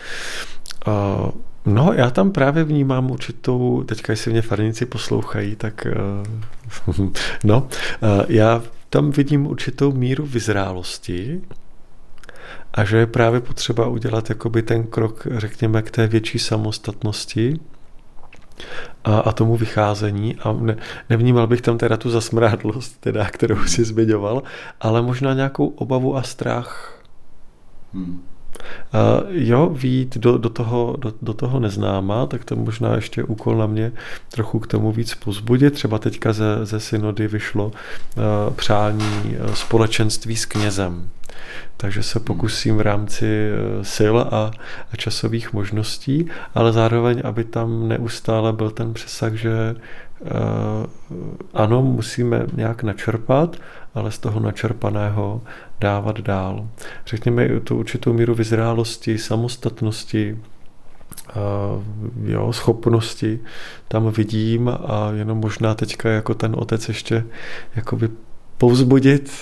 [1.67, 5.87] No, já tam právě vnímám určitou, teďka jestli mě farníci poslouchají, tak
[6.97, 7.11] uh,
[7.45, 11.41] no, uh, já tam vidím určitou míru vyzrálosti
[12.75, 17.61] a že je právě potřeba udělat jakoby ten krok, řekněme, k té větší samostatnosti
[19.05, 20.77] a, a tomu vycházení a ne,
[21.11, 24.43] nevnímal bych tam teda tu zasmrádlost, teda, kterou si zmiňoval,
[24.81, 27.03] ale možná nějakou obavu a strach.
[27.95, 28.23] Hmm.
[28.59, 33.57] Uh, jo, vít do, do, toho, do, do toho neznáma, tak to možná ještě úkol
[33.57, 33.93] na mě
[34.31, 35.75] trochu k tomu víc pozbudit.
[35.75, 37.73] Třeba teďka ze, ze synody vyšlo uh,
[38.55, 41.09] přání uh, společenství s knězem.
[41.77, 43.51] Takže se pokusím v rámci
[43.95, 44.51] sil a,
[44.93, 49.77] a časových možností, ale zároveň, aby tam neustále byl ten přesah, že
[51.55, 53.57] ano, musíme nějak načerpat,
[53.95, 55.43] ale z toho načerpaného
[55.81, 56.69] dávat dál.
[57.07, 60.39] Řekněme tu určitou míru vyzrálosti, samostatnosti,
[62.25, 63.41] jo, schopnosti
[63.89, 67.25] tam vidím a jenom možná teďka jako ten otec ještě
[67.77, 68.09] jakoby
[68.59, 69.33] povzbudit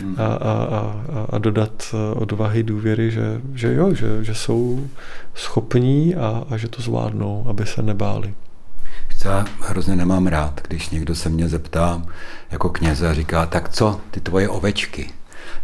[0.00, 0.14] hmm.
[0.18, 4.86] a, a, a, a dodat odvahy důvěry, že, že jo, že, že jsou
[5.34, 8.34] schopní a, a že to zvládnou, aby se nebáli.
[9.24, 12.02] Já hrozně nemám rád, když někdo se mě zeptá
[12.50, 15.10] jako kněze a říká, tak co, ty tvoje ovečky?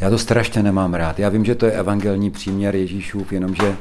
[0.01, 1.19] Já to strašně nemám rád.
[1.19, 3.77] Já vím, že to je evangelní příměr Ježíšův, jenomže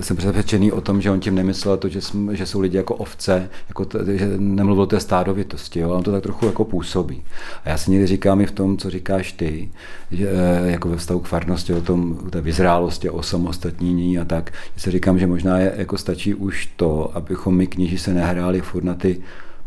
[0.00, 2.94] jsem přesvědčený o tom, že on tím nemyslel to, že, jsme, že jsou lidi jako
[2.94, 6.64] ovce, jako to, že nemluvil o té stádovitosti, jo, ale on to tak trochu jako
[6.64, 7.22] působí.
[7.64, 9.70] A já si někdy říkám i v tom, co říkáš ty,
[10.10, 14.24] že, eh, jako ve vztahu k farnosti, o tom, o té vyzrálosti, o samostatnění a
[14.24, 18.14] tak, že si říkám, že možná je, jako stačí už to, abychom my kněži se
[18.14, 19.20] nehráli furt na ty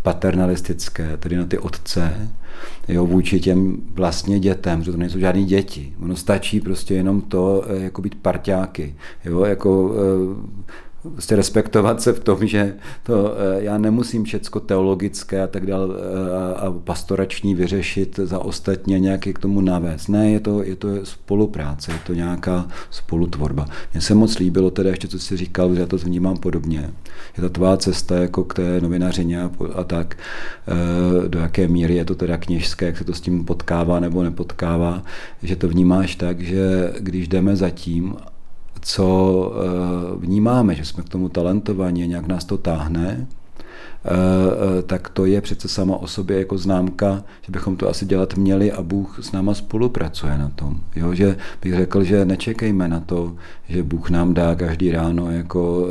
[0.10, 2.30] paternalistické, tedy na ty otce,
[2.88, 5.94] jo, vůči těm vlastně dětem, že to nejsou žádný děti.
[6.04, 8.96] Ono stačí prostě jenom to, eh, jako být parťáky,
[9.26, 15.42] jo, jako eh, prostě respektovat se v tom, že to eh, já nemusím všecko teologické
[15.42, 20.10] a tak dále eh, a pastorační vyřešit za ostatně nějaký k tomu navést.
[20.10, 23.66] Ne, je to, je to spolupráce, je to nějaká spolutvorba.
[23.94, 26.90] Mně se moc líbilo teda ještě, co jsi říkal, že já to vnímám podobně.
[27.38, 30.18] Je ta tvá cesta jako k té novinařině a, a tak,
[30.68, 34.24] eh, do jaké míry je to teda kněžské, jak se to s tím potkává nebo
[34.24, 35.04] nepotkává,
[35.44, 38.16] že to vnímáš tak, že když jdeme za tím
[38.82, 45.10] co eh, vnímáme, že jsme k tomu talentovaní, nějak nás to táhne, eh, eh, tak
[45.10, 48.82] to je přece sama o sobě jako známka, že bychom to asi dělat měli a
[48.82, 50.80] Bůh s náma spolupracuje na tom.
[50.96, 53.36] Jo, že bych řekl, že nečekejme na to,
[53.70, 55.88] že Bůh nám dá každý ráno jako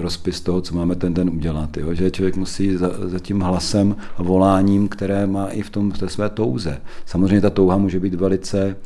[0.00, 1.76] rozpis toho, co máme ten den udělat.
[1.76, 5.92] Jo, že člověk musí za, za tím hlasem a voláním, které má i v tom
[5.92, 6.80] v té své touze.
[7.06, 8.76] Samozřejmě ta touha může být velice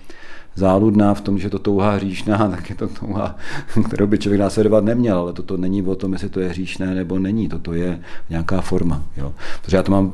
[0.56, 3.36] záludná v tom, že to touha hříšná, tak je to touha,
[3.84, 7.18] kterou by člověk následovat neměl, ale toto není o tom, jestli to je hříšné nebo
[7.18, 9.02] není, toto je nějaká forma.
[9.16, 9.32] Jo.
[9.62, 10.12] Protože já to mám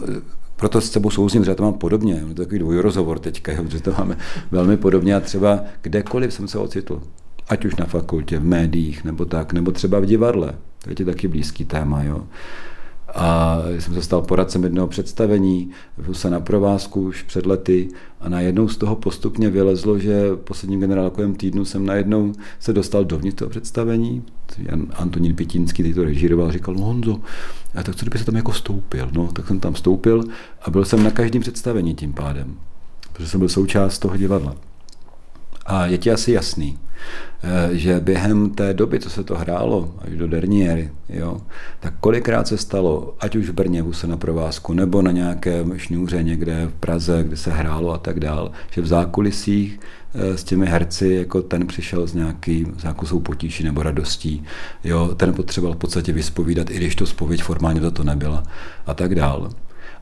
[0.57, 3.81] proto s sebou souzním, že já to mám podobně, je to takový dvojrozhovor teďka, že
[3.81, 4.17] to máme
[4.51, 7.03] velmi podobně a třeba kdekoliv jsem se ocitl,
[7.49, 11.05] ať už na fakultě, v médiích, nebo tak, nebo třeba v divadle, to je ti
[11.05, 12.23] taky blízký téma, jo.
[13.15, 15.71] A jsem se stal poradcem jednoho představení,
[16.05, 17.89] byl se na provázku už před lety
[18.21, 23.39] a najednou z toho postupně vylezlo, že posledním generálkovém týdnu jsem najednou se dostal dovnitř
[23.39, 24.23] toho představení.
[24.59, 27.21] Jan Antonín Pitínský, který to režíroval, říkal, no Honzo,
[27.75, 29.11] a tak co kdyby se tam jako stoupil?
[29.13, 30.25] No, tak jsem tam stoupil
[30.63, 32.55] a byl jsem na každém představení tím pádem,
[33.13, 34.57] protože jsem byl součást toho divadla.
[35.67, 36.79] A je ti asi jasný,
[37.73, 41.41] že během té doby, co se to hrálo, až do Derniery, jo,
[41.81, 46.23] tak kolikrát se stalo, ať už v Brně se na provázku, nebo na nějakém šňůře
[46.23, 49.81] někde v Praze, kde se hrálo a tak dál, že v zákulisích
[50.15, 54.45] eh, s těmi herci, jako ten přišel s, nějaký, s nějakou svou potíší nebo radostí,
[54.85, 58.43] jo, ten potřeboval v podstatě vyspovídat, i když to spověď formálně to, to nebyla
[58.87, 59.51] a tak dál.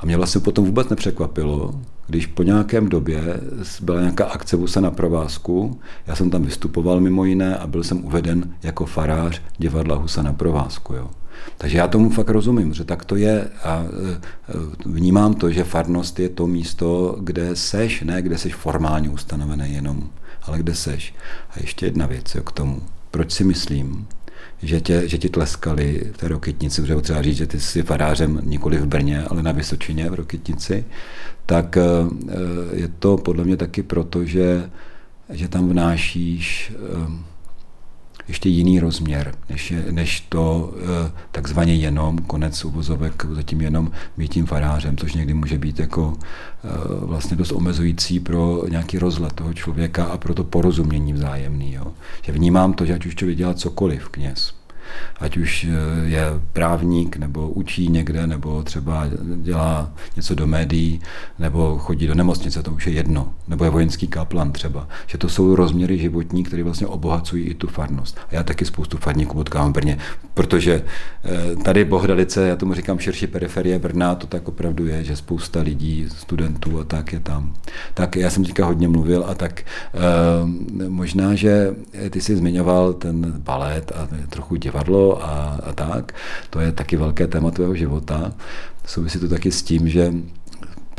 [0.01, 1.75] A mě vlastně potom vůbec nepřekvapilo,
[2.07, 3.41] když po nějakém době
[3.83, 8.05] byla nějaká akce Vusa na provázku, já jsem tam vystupoval mimo jiné a byl jsem
[8.05, 10.95] uveden jako farář divadla Husa na provázku.
[10.95, 11.11] Jo.
[11.59, 13.85] Takže já tomu fakt rozumím, že tak to je a
[14.87, 20.11] vnímám to, že farnost je to místo, kde seš, ne kde seš formálně ustanovený jenom,
[20.43, 21.15] ale kde seš.
[21.51, 22.81] A ještě jedna věc jo, k tomu.
[23.11, 24.07] Proč si myslím,
[24.63, 28.41] že, tě, že ti tleskali v té Rokytnici, protože třeba říct, že ty jsi farářem
[28.45, 30.85] nikoli v Brně, ale na Vysočině v Rokytnici,
[31.47, 31.83] tak eh,
[32.73, 34.71] je to podle mě taky proto, že,
[35.31, 37.30] že tam vnášíš eh,
[38.31, 44.33] ještě jiný rozměr, než, je, než to eh, takzvaně jenom, konec uvozovek, zatím jenom být
[44.33, 46.17] tím farářem, což někdy může být jako
[47.01, 51.73] vlastně dost omezující pro nějaký rozhled toho člověka a pro to porozumění vzájemný.
[51.73, 51.93] Jo.
[52.23, 54.60] Že vnímám to, že ať už člověk dělá cokoliv, kněz,
[55.21, 61.01] ať už eh, je právník, nebo učí někde, nebo třeba dělá něco do médií,
[61.39, 64.89] nebo chodí do nemocnice, to už je jedno, nebo je vojenský kaplan třeba.
[65.07, 68.19] Že to jsou rozměry životní, které vlastně obohacují i tu farnost.
[68.19, 69.99] A já taky spoustu farníků potkávám v Brně,
[70.35, 70.83] protože
[71.25, 75.61] eh, tady Bohdalice, já tomu říkám širší periferie Brna, to tak opravdu je, že spousta
[75.61, 77.55] lidí, studentů a tak je tam.
[77.95, 81.75] Tak já jsem teďka hodně mluvil a tak eh, možná, že
[82.11, 86.13] ty jsi zmiňoval ten balet a trochu divadlo, divadlo a, a tak.
[86.51, 88.33] To je taky velké téma tvého života.
[88.87, 90.13] Souvisí to taky s tím, že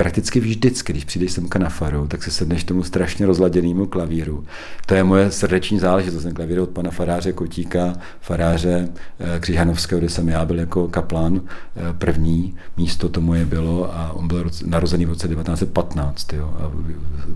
[0.01, 4.45] prakticky vždycky, když přijdeš semka na faru, tak se sedneš tomu strašně rozladěnému klavíru.
[4.85, 8.89] To je moje srdeční záležitost, ten klavír od pana faráře Kotíka, faráře
[9.19, 14.11] eh, Křižanovského, kde jsem já byl jako kaplan eh, první, místo to moje bylo a
[14.13, 16.71] on byl narozený v roce 1915, jo, a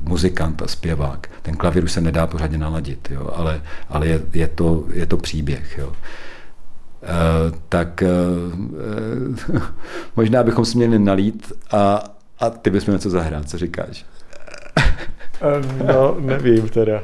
[0.10, 1.30] muzikant a zpěvák.
[1.42, 5.18] Ten klavír už se nedá pořádně naladit, jo, ale, ale je, je, to, je to
[5.18, 5.78] příběh.
[5.78, 5.94] Jo.
[7.06, 8.04] Uh, tak
[9.54, 9.62] uh,
[10.16, 12.04] možná bychom si měli nalít a,
[12.40, 14.06] a ty bys měl něco zahrát, co říkáš?
[15.88, 17.02] no, nevím teda.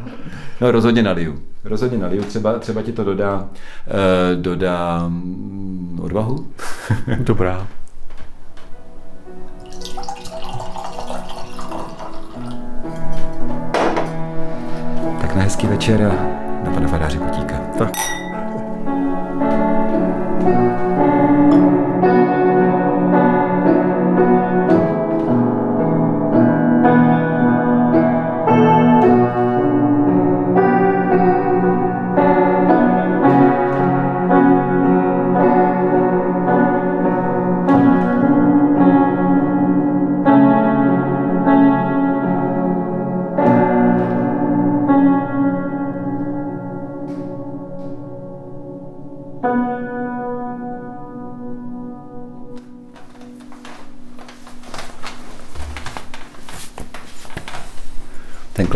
[0.61, 1.41] No rozhodně naliju.
[1.63, 2.23] Rozhodně naliju.
[2.23, 6.47] Třeba, třeba ti to dodá, uh, dodá mm, odvahu.
[7.19, 7.67] Dobrá.
[15.21, 16.13] Tak na hezký večer a
[16.63, 17.57] na pana faráře Kutíka.
[17.77, 18.20] Tak.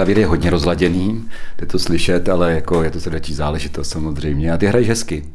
[0.05, 1.25] Klavír je hodně rozladěný,
[1.57, 4.53] jde to slyšet, ale jako je to srdeční záležitost samozřejmě.
[4.53, 5.25] A ty hraješ hezky.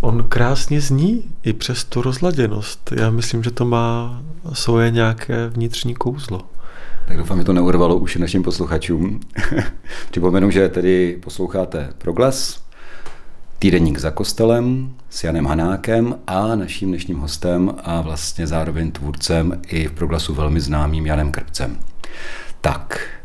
[0.00, 2.92] On krásně zní i přes tu rozladěnost.
[2.96, 4.22] Já myslím, že to má
[4.52, 6.40] svoje nějaké vnitřní kouzlo.
[7.08, 9.20] Tak doufám, že to neurvalo uši našim posluchačům.
[10.10, 12.62] Připomenu, že tedy posloucháte Proglas,
[13.58, 19.88] týdeník za kostelem s Janem Hanákem a naším dnešním hostem a vlastně zároveň tvůrcem i
[19.88, 21.78] v Proglasu velmi známým Janem Krpcem.
[22.60, 23.21] Tak,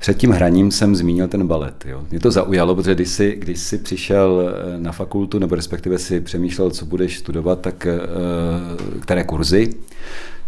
[0.00, 1.84] před tím hraním jsem zmínil ten balet.
[1.86, 2.02] Jo.
[2.10, 6.20] Mě to zaujalo, protože když jsi, když jsi přišel eh, na fakultu, nebo respektive si
[6.20, 7.98] přemýšlel, co budeš studovat, tak eh,
[9.00, 9.74] které kurzy,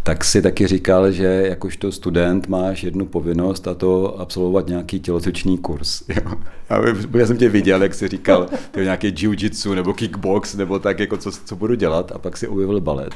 [0.03, 5.57] tak si taky říkal, že jakožto student máš jednu povinnost a to absolvovat nějaký tělocvičný
[5.57, 6.03] kurz.
[6.09, 6.31] Jo.
[7.13, 11.17] Já jsem tě viděl, jak jsi říkal, to nějaký jiu-jitsu nebo kickbox nebo tak, jako
[11.17, 13.13] co, co budu dělat a pak si objevil balet.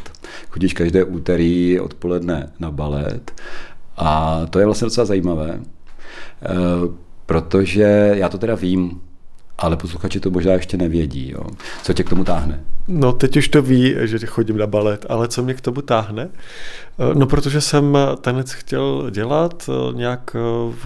[0.50, 3.32] Chodíš každé úterý odpoledne na balet
[3.98, 5.60] a to je vlastně docela zajímavé.
[6.42, 6.48] Eh,
[7.26, 9.02] protože já to teda vím,
[9.58, 11.32] ale posluchači to možná ještě nevědí.
[11.32, 11.44] Jo.
[11.84, 12.64] Co tě k tomu táhne?
[12.88, 16.30] No teď už to ví, že chodím na balet, ale co mě k tomu táhne?
[16.30, 20.34] Eh, no protože jsem tanec chtěl dělat eh, nějak
[20.84, 20.86] v,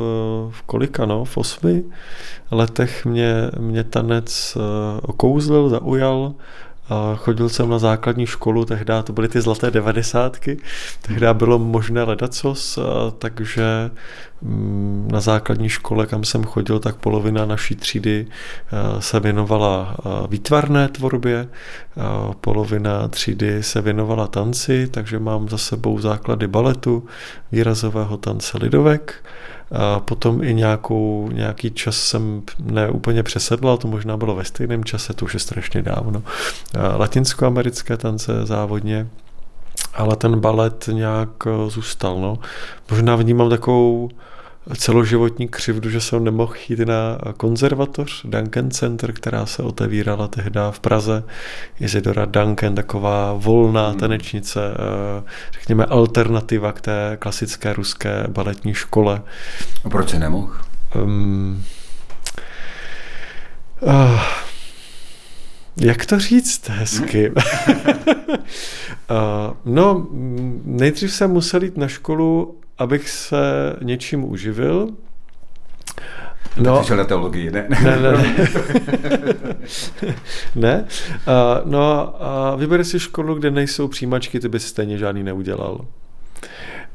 [0.51, 1.83] v kolika, no, v osmi
[2.51, 4.57] letech mě, mě tanec
[5.01, 6.33] okouzlil, zaujal
[7.15, 10.57] Chodil jsem na základní školu, tehdy to byly ty zlaté devadesátky,
[11.01, 12.79] tehdy bylo možné ledacos,
[13.17, 13.91] takže
[14.41, 18.27] mm, na základní škole, kam jsem chodil, tak polovina naší třídy
[18.99, 19.95] se věnovala
[20.29, 21.47] výtvarné tvorbě,
[22.41, 27.05] polovina třídy se věnovala tanci, takže mám za sebou základy baletu,
[27.51, 29.23] výrazového tance lidovek,
[29.71, 35.13] a potom i nějakou, nějaký čas jsem neúplně přesedlal, to možná bylo ve stejném čase,
[35.13, 36.23] to už je strašně dávno.
[36.97, 39.07] Latinskoamerické tance závodně,
[39.93, 41.29] ale ten balet nějak
[41.67, 42.19] zůstal.
[42.21, 42.39] No.
[42.91, 44.09] Možná vnímám takovou
[44.77, 50.79] celoživotní křivdu, že jsem nemohl jít na konzervatoř Duncan Center, která se otevírala tehdy v
[50.79, 51.23] Praze.
[51.79, 53.99] Izidora Duncan, taková volná hmm.
[53.99, 59.21] tanečnice, eh, řekněme alternativa k té klasické ruské baletní škole.
[59.85, 60.53] A proč se nemohl?
[61.03, 61.63] Um,
[63.79, 64.21] uh,
[65.77, 67.29] jak to říct hezky?
[67.29, 67.35] uh,
[69.65, 70.07] no,
[70.65, 74.87] nejdřív jsem musel jít na školu, abych se něčím uživil.
[76.57, 77.67] No, šel na teologii, ne?
[77.69, 78.47] Ne, ne, ne.
[80.55, 80.85] ne?
[81.27, 85.85] Uh, no a vybere si školu, kde nejsou přijímačky, ty bys stejně žádný neudělal.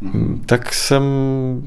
[0.01, 0.43] Mm.
[0.47, 1.03] Tak jsem,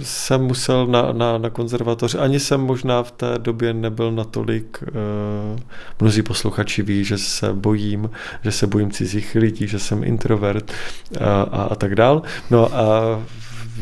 [0.04, 2.18] jsem musel na, na, na konzervatoři.
[2.18, 5.60] Ani jsem možná v té době nebyl natolik, uh,
[6.00, 8.10] mnozí posluchači ví, že se bojím,
[8.44, 12.22] že se bojím cizích lidí, že jsem introvert uh, a, a tak dál.
[12.52, 13.20] No a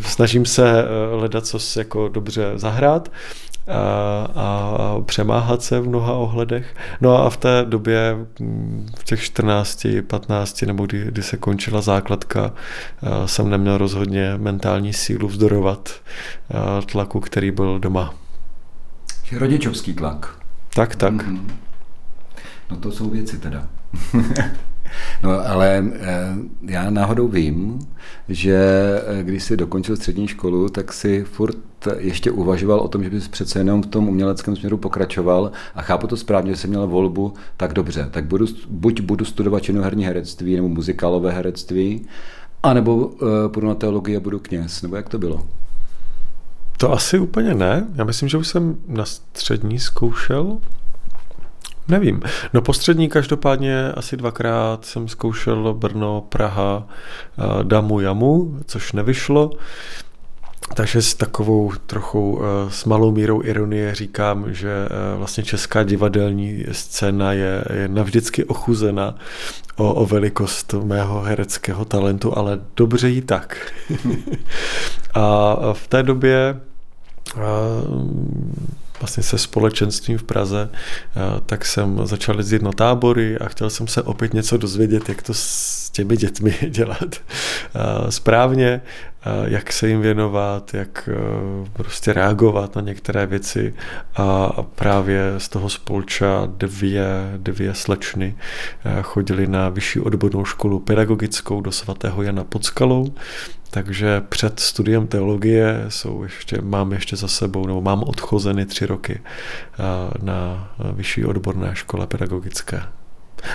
[0.01, 0.85] snažím se
[1.17, 3.11] hledat, co jako dobře zahrát
[3.67, 3.79] a,
[4.35, 6.75] a přemáhat se v mnoha ohledech.
[7.01, 8.15] No a v té době,
[8.97, 12.53] v těch 14, 15, nebo kdy, kdy se končila základka,
[13.25, 15.89] jsem neměl rozhodně mentální sílu vzdorovat
[16.91, 18.13] tlaku, který byl doma.
[19.31, 20.39] Rodičovský tlak.
[20.73, 21.13] Tak, tak.
[21.13, 21.49] Mm-hmm.
[22.71, 23.67] No to jsou věci teda.
[25.23, 26.27] No ale eh,
[26.61, 27.79] já náhodou vím,
[28.29, 28.57] že
[29.07, 31.57] eh, když jsi dokončil střední školu, tak si furt
[31.97, 36.07] ještě uvažoval o tom, že bys přece jenom v tom uměleckém směru pokračoval a chápu
[36.07, 40.55] to správně, že jsi měl volbu, tak dobře, tak budu, buď budu studovat činoherní herectví
[40.55, 42.05] nebo muzikálové herectví,
[42.63, 43.07] anebo uh,
[43.47, 45.45] půjdu na teologii a budu kněz, nebo jak to bylo?
[46.77, 47.88] To asi úplně ne.
[47.95, 50.57] Já myslím, že už jsem na střední zkoušel
[51.88, 52.21] Nevím.
[52.53, 56.88] No postřední každopádně asi dvakrát jsem zkoušel Brno, Praha,
[57.63, 59.51] Damu, Jamu, což nevyšlo.
[60.75, 64.69] Takže s takovou trochu s malou mírou ironie říkám, že
[65.17, 69.15] vlastně česká divadelní scéna je, je navždycky ochuzena
[69.75, 73.73] o, o velikost mého hereckého talentu, ale dobře jí tak.
[75.13, 76.59] a v té době
[78.99, 80.69] vlastně se společenstvím v Praze,
[81.45, 85.33] tak jsem začal jezdit na tábory a chtěl jsem se opět něco dozvědět, jak to
[85.97, 87.15] těmi dětmi dělat
[88.09, 88.81] správně,
[89.45, 91.09] jak se jim věnovat, jak
[91.73, 93.73] prostě reagovat na některé věci
[94.15, 98.35] a právě z toho spolča dvě, dvě slečny
[99.01, 103.13] chodili na vyšší odbornou školu pedagogickou do svatého Jana pod Skalou,
[103.71, 109.21] takže před studiem teologie jsou ještě, mám ještě za sebou, nebo mám odchozeny tři roky
[110.21, 112.81] na vyšší odborné škole pedagogické.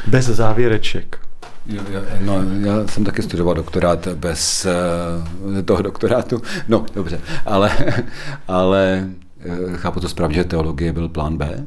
[0.06, 1.31] Bez závěreček.
[1.66, 1.82] Jo,
[2.20, 6.42] no, já jsem taky studoval doktorát bez uh, toho doktorátu.
[6.68, 7.70] No, dobře, ale,
[8.48, 9.08] ale
[9.46, 11.66] uh, chápu to správně, že teologie byl plán B?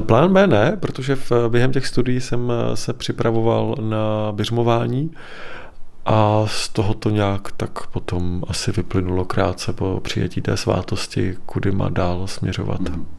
[0.00, 5.10] Plán B ne, protože v, během těch studií jsem se připravoval na běžmování
[6.06, 11.72] a z toho to nějak tak potom asi vyplynulo krátce po přijetí té svátosti, kudy
[11.72, 12.80] má dál směřovat.
[12.80, 13.17] Mm.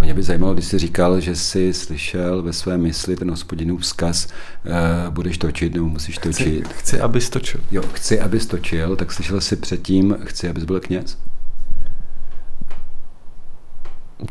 [0.00, 4.26] Mě by zajímalo, když jsi říkal, že jsi slyšel ve své mysli ten hospodinův vzkaz,
[4.26, 6.68] uh, budeš točit nebo musíš točit.
[6.68, 7.60] Chci, chci abys točil.
[7.70, 11.18] Jo, chci, abys točil, tak slyšel jsi předtím, chci, abys byl kněz?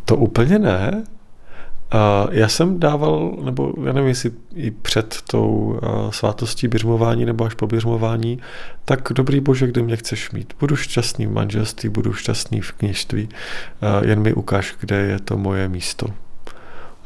[0.06, 1.04] To úplně ne.
[2.32, 5.80] Já jsem dával, nebo já nevím, jestli i před tou
[6.10, 8.40] svátostí běžmování nebo až po běžmování,
[8.86, 10.54] tak dobrý bože, kde mě chceš mít.
[10.60, 13.30] Budu šťastný v manželství, budu šťastný v kněžství,
[14.02, 16.08] jen mi ukáž, kde je to moje místo.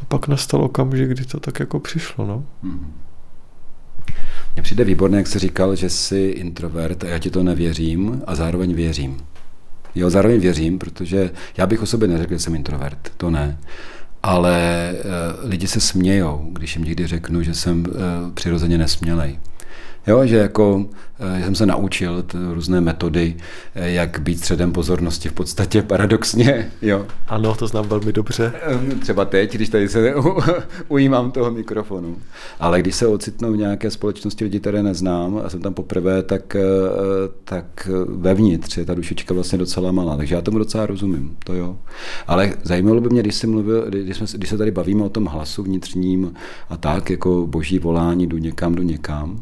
[0.02, 2.44] A pak nastal okamžik, kdy to tak jako přišlo, no.
[4.54, 8.36] Mně přijde výborné, jak jsi říkal, že jsi introvert a já ti to nevěřím a
[8.36, 9.18] zároveň věřím.
[9.96, 13.58] Jo, zároveň věřím, protože já bych o sobě neřekl, že jsem introvert, to ne
[14.24, 15.04] ale eh,
[15.48, 17.92] lidi se smějou, když jim někdy řeknu, že jsem eh,
[18.34, 19.40] přirozeně nesmělej.
[20.08, 20.86] Jo, že jako
[21.22, 23.36] Eh, že jsem se naučil různé metody,
[23.76, 26.72] eh, jak být středem pozornosti v podstatě paradoxně.
[26.82, 27.06] Jo.
[27.28, 28.54] Ano, to znám velmi dobře.
[28.56, 30.14] Eh, třeba teď, když tady se
[30.88, 32.18] ujímám toho mikrofonu.
[32.60, 36.56] Ale když se ocitnou v nějaké společnosti lidi, které neznám a jsem tam poprvé, tak,
[37.44, 40.18] tak vevnitř je ta dušička vlastně docela malá.
[40.18, 41.78] Takže já tomu docela rozumím, to jo.
[42.28, 45.64] Ale zajímalo by mě, když, mluvil, když, jsme, když se tady bavíme o tom hlasu
[45.64, 46.34] vnitřním
[46.70, 49.40] a tak, jako boží volání, jdu někam, jdu někam,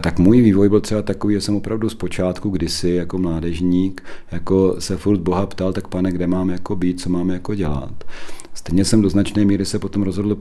[0.00, 4.96] tak můj vývoj byl třeba takový, že jsem opravdu zpočátku kdysi jako mládežník jako se
[4.96, 8.04] furt Boha ptal, tak pane, kde mám jako být, co mám jako dělat.
[8.54, 10.38] Stejně jsem do značné míry se potom rozhodl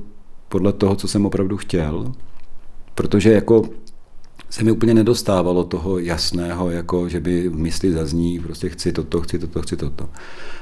[0.50, 2.12] podle toho, co jsem opravdu chtěl,
[2.96, 3.64] protože jako
[4.54, 9.22] se mi úplně nedostávalo toho jasného, jako že by v mysli zazní, prostě chci toto,
[9.22, 10.10] chci toto, chci toto.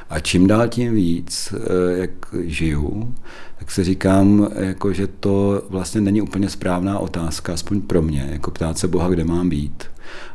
[0.10, 2.10] A čím dál tím víc, eh, jak
[2.44, 3.16] žiju,
[3.60, 8.52] tak se říkám, jako, že to vlastně není úplně správná otázka, aspoň pro mě, jako
[8.52, 9.84] ptát se Boha, kde mám být,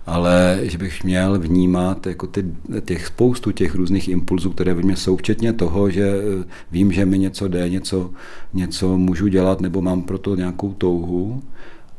[0.07, 2.45] ale že bych měl vnímat jako ty,
[2.85, 7.07] těch spoustu těch různých impulzů, které ve mně jsou, včetně toho, že eh, vím, že
[7.07, 8.11] mi něco jde, něco,
[8.55, 11.43] něco můžu dělat, nebo mám proto nějakou touhu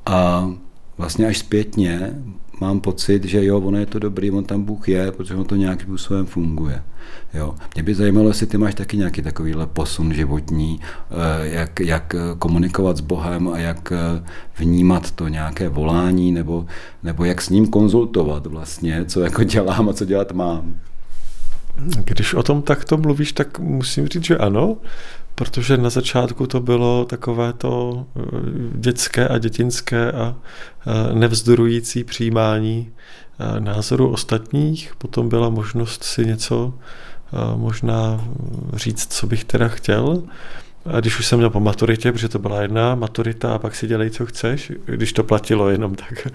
[0.05, 0.51] a
[0.97, 2.13] vlastně až zpětně
[2.61, 5.55] mám pocit, že jo, ono je to dobrý, on tam Bůh je, protože on to
[5.55, 6.83] nějakým způsobem funguje.
[7.33, 7.55] Jo.
[7.75, 12.97] Mě by zajímalo, jestli ty máš taky nějaký takovýhle posun životní, eh, jak, jak komunikovat
[12.97, 14.23] s Bohem a jak eh,
[14.59, 16.65] vnímat to nějaké volání, nebo,
[17.03, 20.75] nebo jak s ním konzultovat vlastně, co jako dělám a co dělat mám.
[22.05, 24.77] Když o tom takto mluvíš, tak musím říct, že ano,
[25.37, 28.21] protože na začátku to bylo takové to eh,
[28.75, 30.35] dětské a dětinské a
[31.13, 32.91] nevzdorující přijímání
[33.59, 34.95] názoru ostatních.
[34.97, 36.73] Potom byla možnost si něco
[37.55, 38.27] možná
[38.73, 40.23] říct, co bych teda chtěl.
[40.85, 43.87] A když už jsem měl po maturitě, protože to byla jedna maturita a pak si
[43.87, 46.27] dělej, co chceš, když to platilo jenom tak,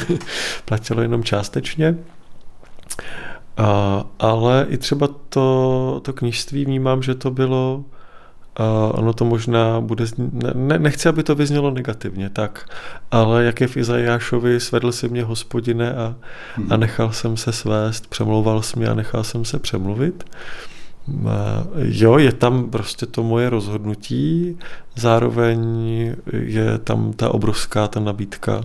[0.64, 1.96] platilo jenom částečně.
[3.56, 7.84] A, ale i třeba to, to knižství vnímám, že to bylo
[8.56, 10.04] a ono to možná bude,
[10.54, 12.68] ne, nechci, aby to vyznělo negativně, tak,
[13.10, 16.14] ale jak je v Izajášovi, svedl si mě hospodine a, a
[16.56, 16.80] hmm.
[16.80, 20.24] nechal jsem se svést, přemlouval jsi mě a nechal jsem se přemluvit.
[21.76, 24.58] Jo, je tam prostě to moje rozhodnutí,
[24.96, 25.60] zároveň
[26.32, 28.60] je tam ta obrovská ta nabídka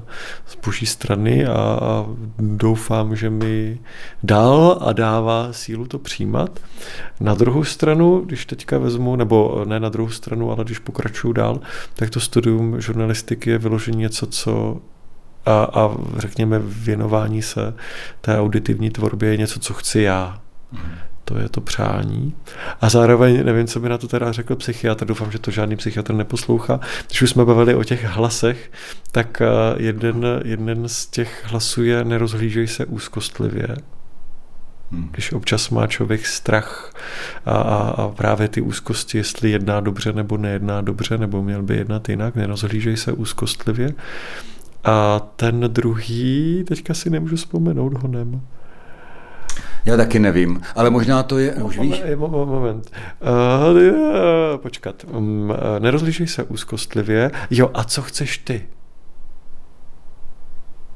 [0.46, 2.06] z boží strany a,
[2.40, 3.80] doufám, že mi
[4.24, 6.60] dal a dává sílu to přijímat.
[7.20, 11.60] Na druhou stranu, když teďka vezmu, nebo ne na druhou stranu, ale když pokračuju dál,
[11.94, 14.78] tak to studium žurnalistiky je vyložení něco, co
[15.46, 17.74] a, a řekněme věnování se
[18.22, 20.40] té auditivní tvorbě je něco, co chci já.
[20.72, 20.80] Mm
[21.26, 22.34] to je to přání.
[22.82, 26.14] A zároveň nevím, co by na to teda řekl psychiatr, doufám, že to žádný psychiatr
[26.14, 26.80] neposlouchá.
[27.08, 28.72] Když už jsme bavili o těch hlasech,
[29.12, 29.48] tak eh,
[29.78, 33.68] jeden, jeden z těch hlasů je nerozhlížej se úzkostlivě.
[34.92, 35.10] Hmm.
[35.12, 36.94] Když občas má člověk strach
[37.46, 41.76] a, a, a právě ty úzkosti, jestli jedná dobře nebo nejedná dobře, nebo měl by
[41.76, 43.94] jednat jinak, nerozhlížej se úzkostlivě.
[44.84, 48.42] A ten druhý, teďka si nemůžu vzpomenout honem.
[49.86, 52.04] Já taky nevím, ale možná to je, už víš?
[52.16, 52.92] Moment.
[53.22, 55.06] Uh, počkat.
[55.12, 57.32] Um, nerozlišej se úzkostlivě.
[57.50, 58.68] Jo, a co chceš ty?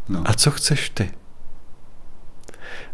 [0.09, 0.23] No.
[0.25, 1.11] A co chceš ty?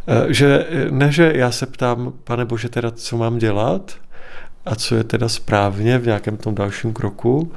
[0.08, 3.94] Uh, že ne, že já se ptám, pane Bože, teda co mám dělat
[4.66, 7.52] a co je teda správně v nějakém tom dalším kroku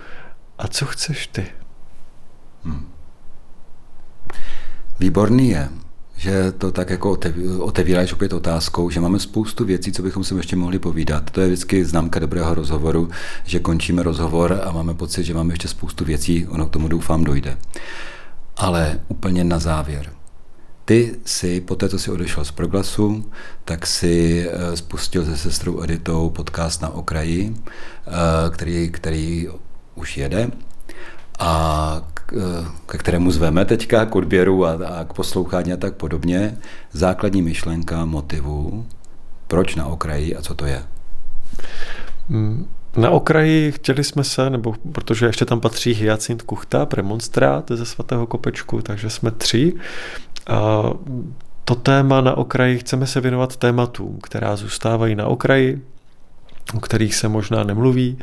[0.58, 1.46] a co chceš ty?
[2.64, 2.88] Hmm.
[5.00, 5.70] Výborný je
[6.20, 7.18] že to tak jako
[7.60, 11.30] otevíráš opět otázkou, že máme spoustu věcí, co bychom si ještě mohli povídat.
[11.30, 13.10] To je vždycky známka dobrého rozhovoru,
[13.44, 17.24] že končíme rozhovor a máme pocit, že máme ještě spoustu věcí, ono k tomu doufám
[17.24, 17.58] dojde.
[18.58, 20.12] Ale úplně na závěr.
[20.86, 23.32] Ty si, po té, co jsi odešel z Proglasu,
[23.66, 28.12] tak si eh, spustil se sestrou Editou podcast na okraji, eh,
[28.50, 29.48] který, který
[29.96, 30.52] už jede
[31.40, 32.02] a
[32.86, 36.58] ke kterému zveme teďka k odběru a, a k poslouchání a tak podobně,
[36.92, 38.86] základní myšlenka motivu,
[39.48, 40.84] proč na okraji a co to je?
[42.30, 42.68] Mm,
[42.98, 48.28] na okraji chtěli jsme se, nebo protože ještě tam patří Hyacint Kuchta, premonstrát ze svatého
[48.28, 49.74] kopečku, takže jsme tři.
[50.48, 50.84] A
[51.66, 55.82] to téma na okraji chceme se věnovat tématům, která zůstávají na okraji,
[56.74, 58.18] o kterých se možná nemluví,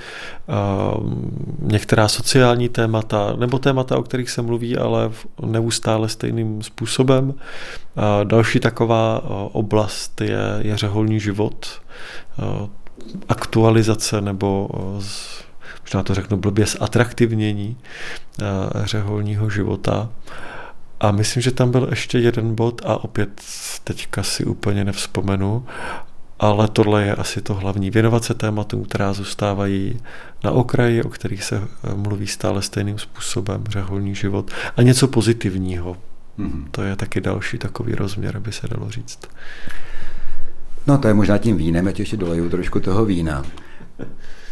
[1.60, 5.10] některá sociální témata, nebo témata, o kterých se mluví, ale
[5.46, 7.34] neustále stejným způsobem.
[8.24, 9.22] Další taková
[9.52, 11.66] oblast je, je řeholní život,
[13.28, 14.68] aktualizace nebo
[15.80, 17.76] možná to řeknu blbě, zatraktivnění
[18.84, 20.08] řeholního života.
[21.00, 23.40] A myslím, že tam byl ještě jeden bod a opět
[23.84, 25.66] teďka si úplně nevzpomenu,
[26.38, 27.90] ale tohle je asi to hlavní.
[27.90, 30.00] Věnovat se tématům, která zůstávají
[30.44, 35.96] na okraji, o kterých se eh, mluví stále stejným způsobem, řeholní život a něco pozitivního.
[36.38, 36.64] Mm-hmm.
[36.70, 39.18] To je taky další takový rozměr, by se dalo říct.
[40.86, 43.44] No to je možná tím vínem, ať ještě doleju trošku toho vína.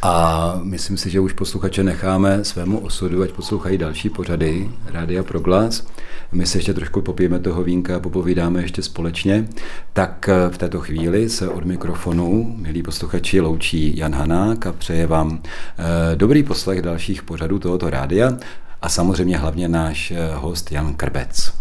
[0.03, 5.87] A myslím si, že už posluchače necháme svému osudu, ať poslouchají další pořady Rádia Proglas.
[6.35, 9.49] My se ještě trošku popijeme toho vínka a popovídáme ještě společně.
[9.93, 15.07] Tak eh, v této chvíli se od mikrofonu, milí posluchači, loučí Jan Hanák a přeje
[15.07, 18.33] vám eh, dobrý poslech dalších pořadů tohoto rádia
[18.83, 21.55] a samozřejmě hlavně náš eh, host Jan Krbec.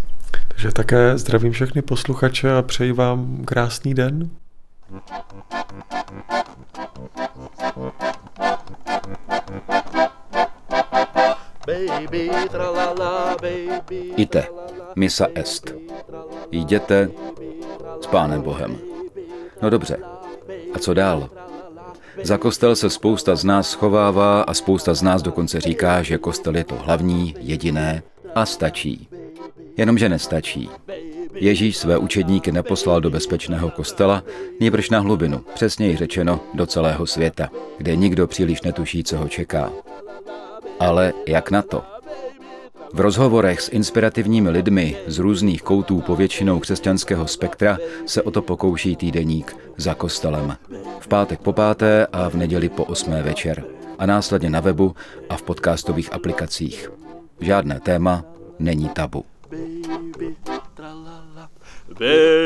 [0.47, 4.29] Takže také zdravím všechny posluchače a přeji vám krásný den.
[4.89, 4.99] Baby,
[7.57, 8.22] tralala,
[14.15, 14.47] Ite,
[14.95, 15.73] misa est.
[16.51, 17.09] Jděte
[18.01, 18.77] s Pánem Bohem.
[19.61, 19.97] No dobře,
[20.73, 21.29] a co dál?
[22.23, 26.55] Za kostel se spousta z nás schovává a spousta z nás dokonce říká, že kostel
[26.55, 28.03] je to hlavní, jediné
[28.35, 29.07] a stačí.
[29.77, 30.69] Jenomže nestačí.
[31.33, 34.23] Ježíš své učedníky neposlal do bezpečného kostela,
[34.59, 39.71] nýbrž na hlubinu, přesněji řečeno do celého světa, kde nikdo příliš netuší, co ho čeká.
[40.79, 41.83] Ale jak na to?
[42.93, 48.95] V rozhovorech s inspirativními lidmi z různých koutů povětšinou křesťanského spektra se o to pokouší
[48.95, 50.57] týdeník za kostelem.
[50.99, 53.63] V pátek po páté a v neděli po osmé večer.
[53.99, 54.95] A následně na webu
[55.29, 56.91] a v podcastových aplikacích.
[57.39, 58.25] Žádné téma
[58.59, 59.25] není tabu.
[61.99, 62.43] baby,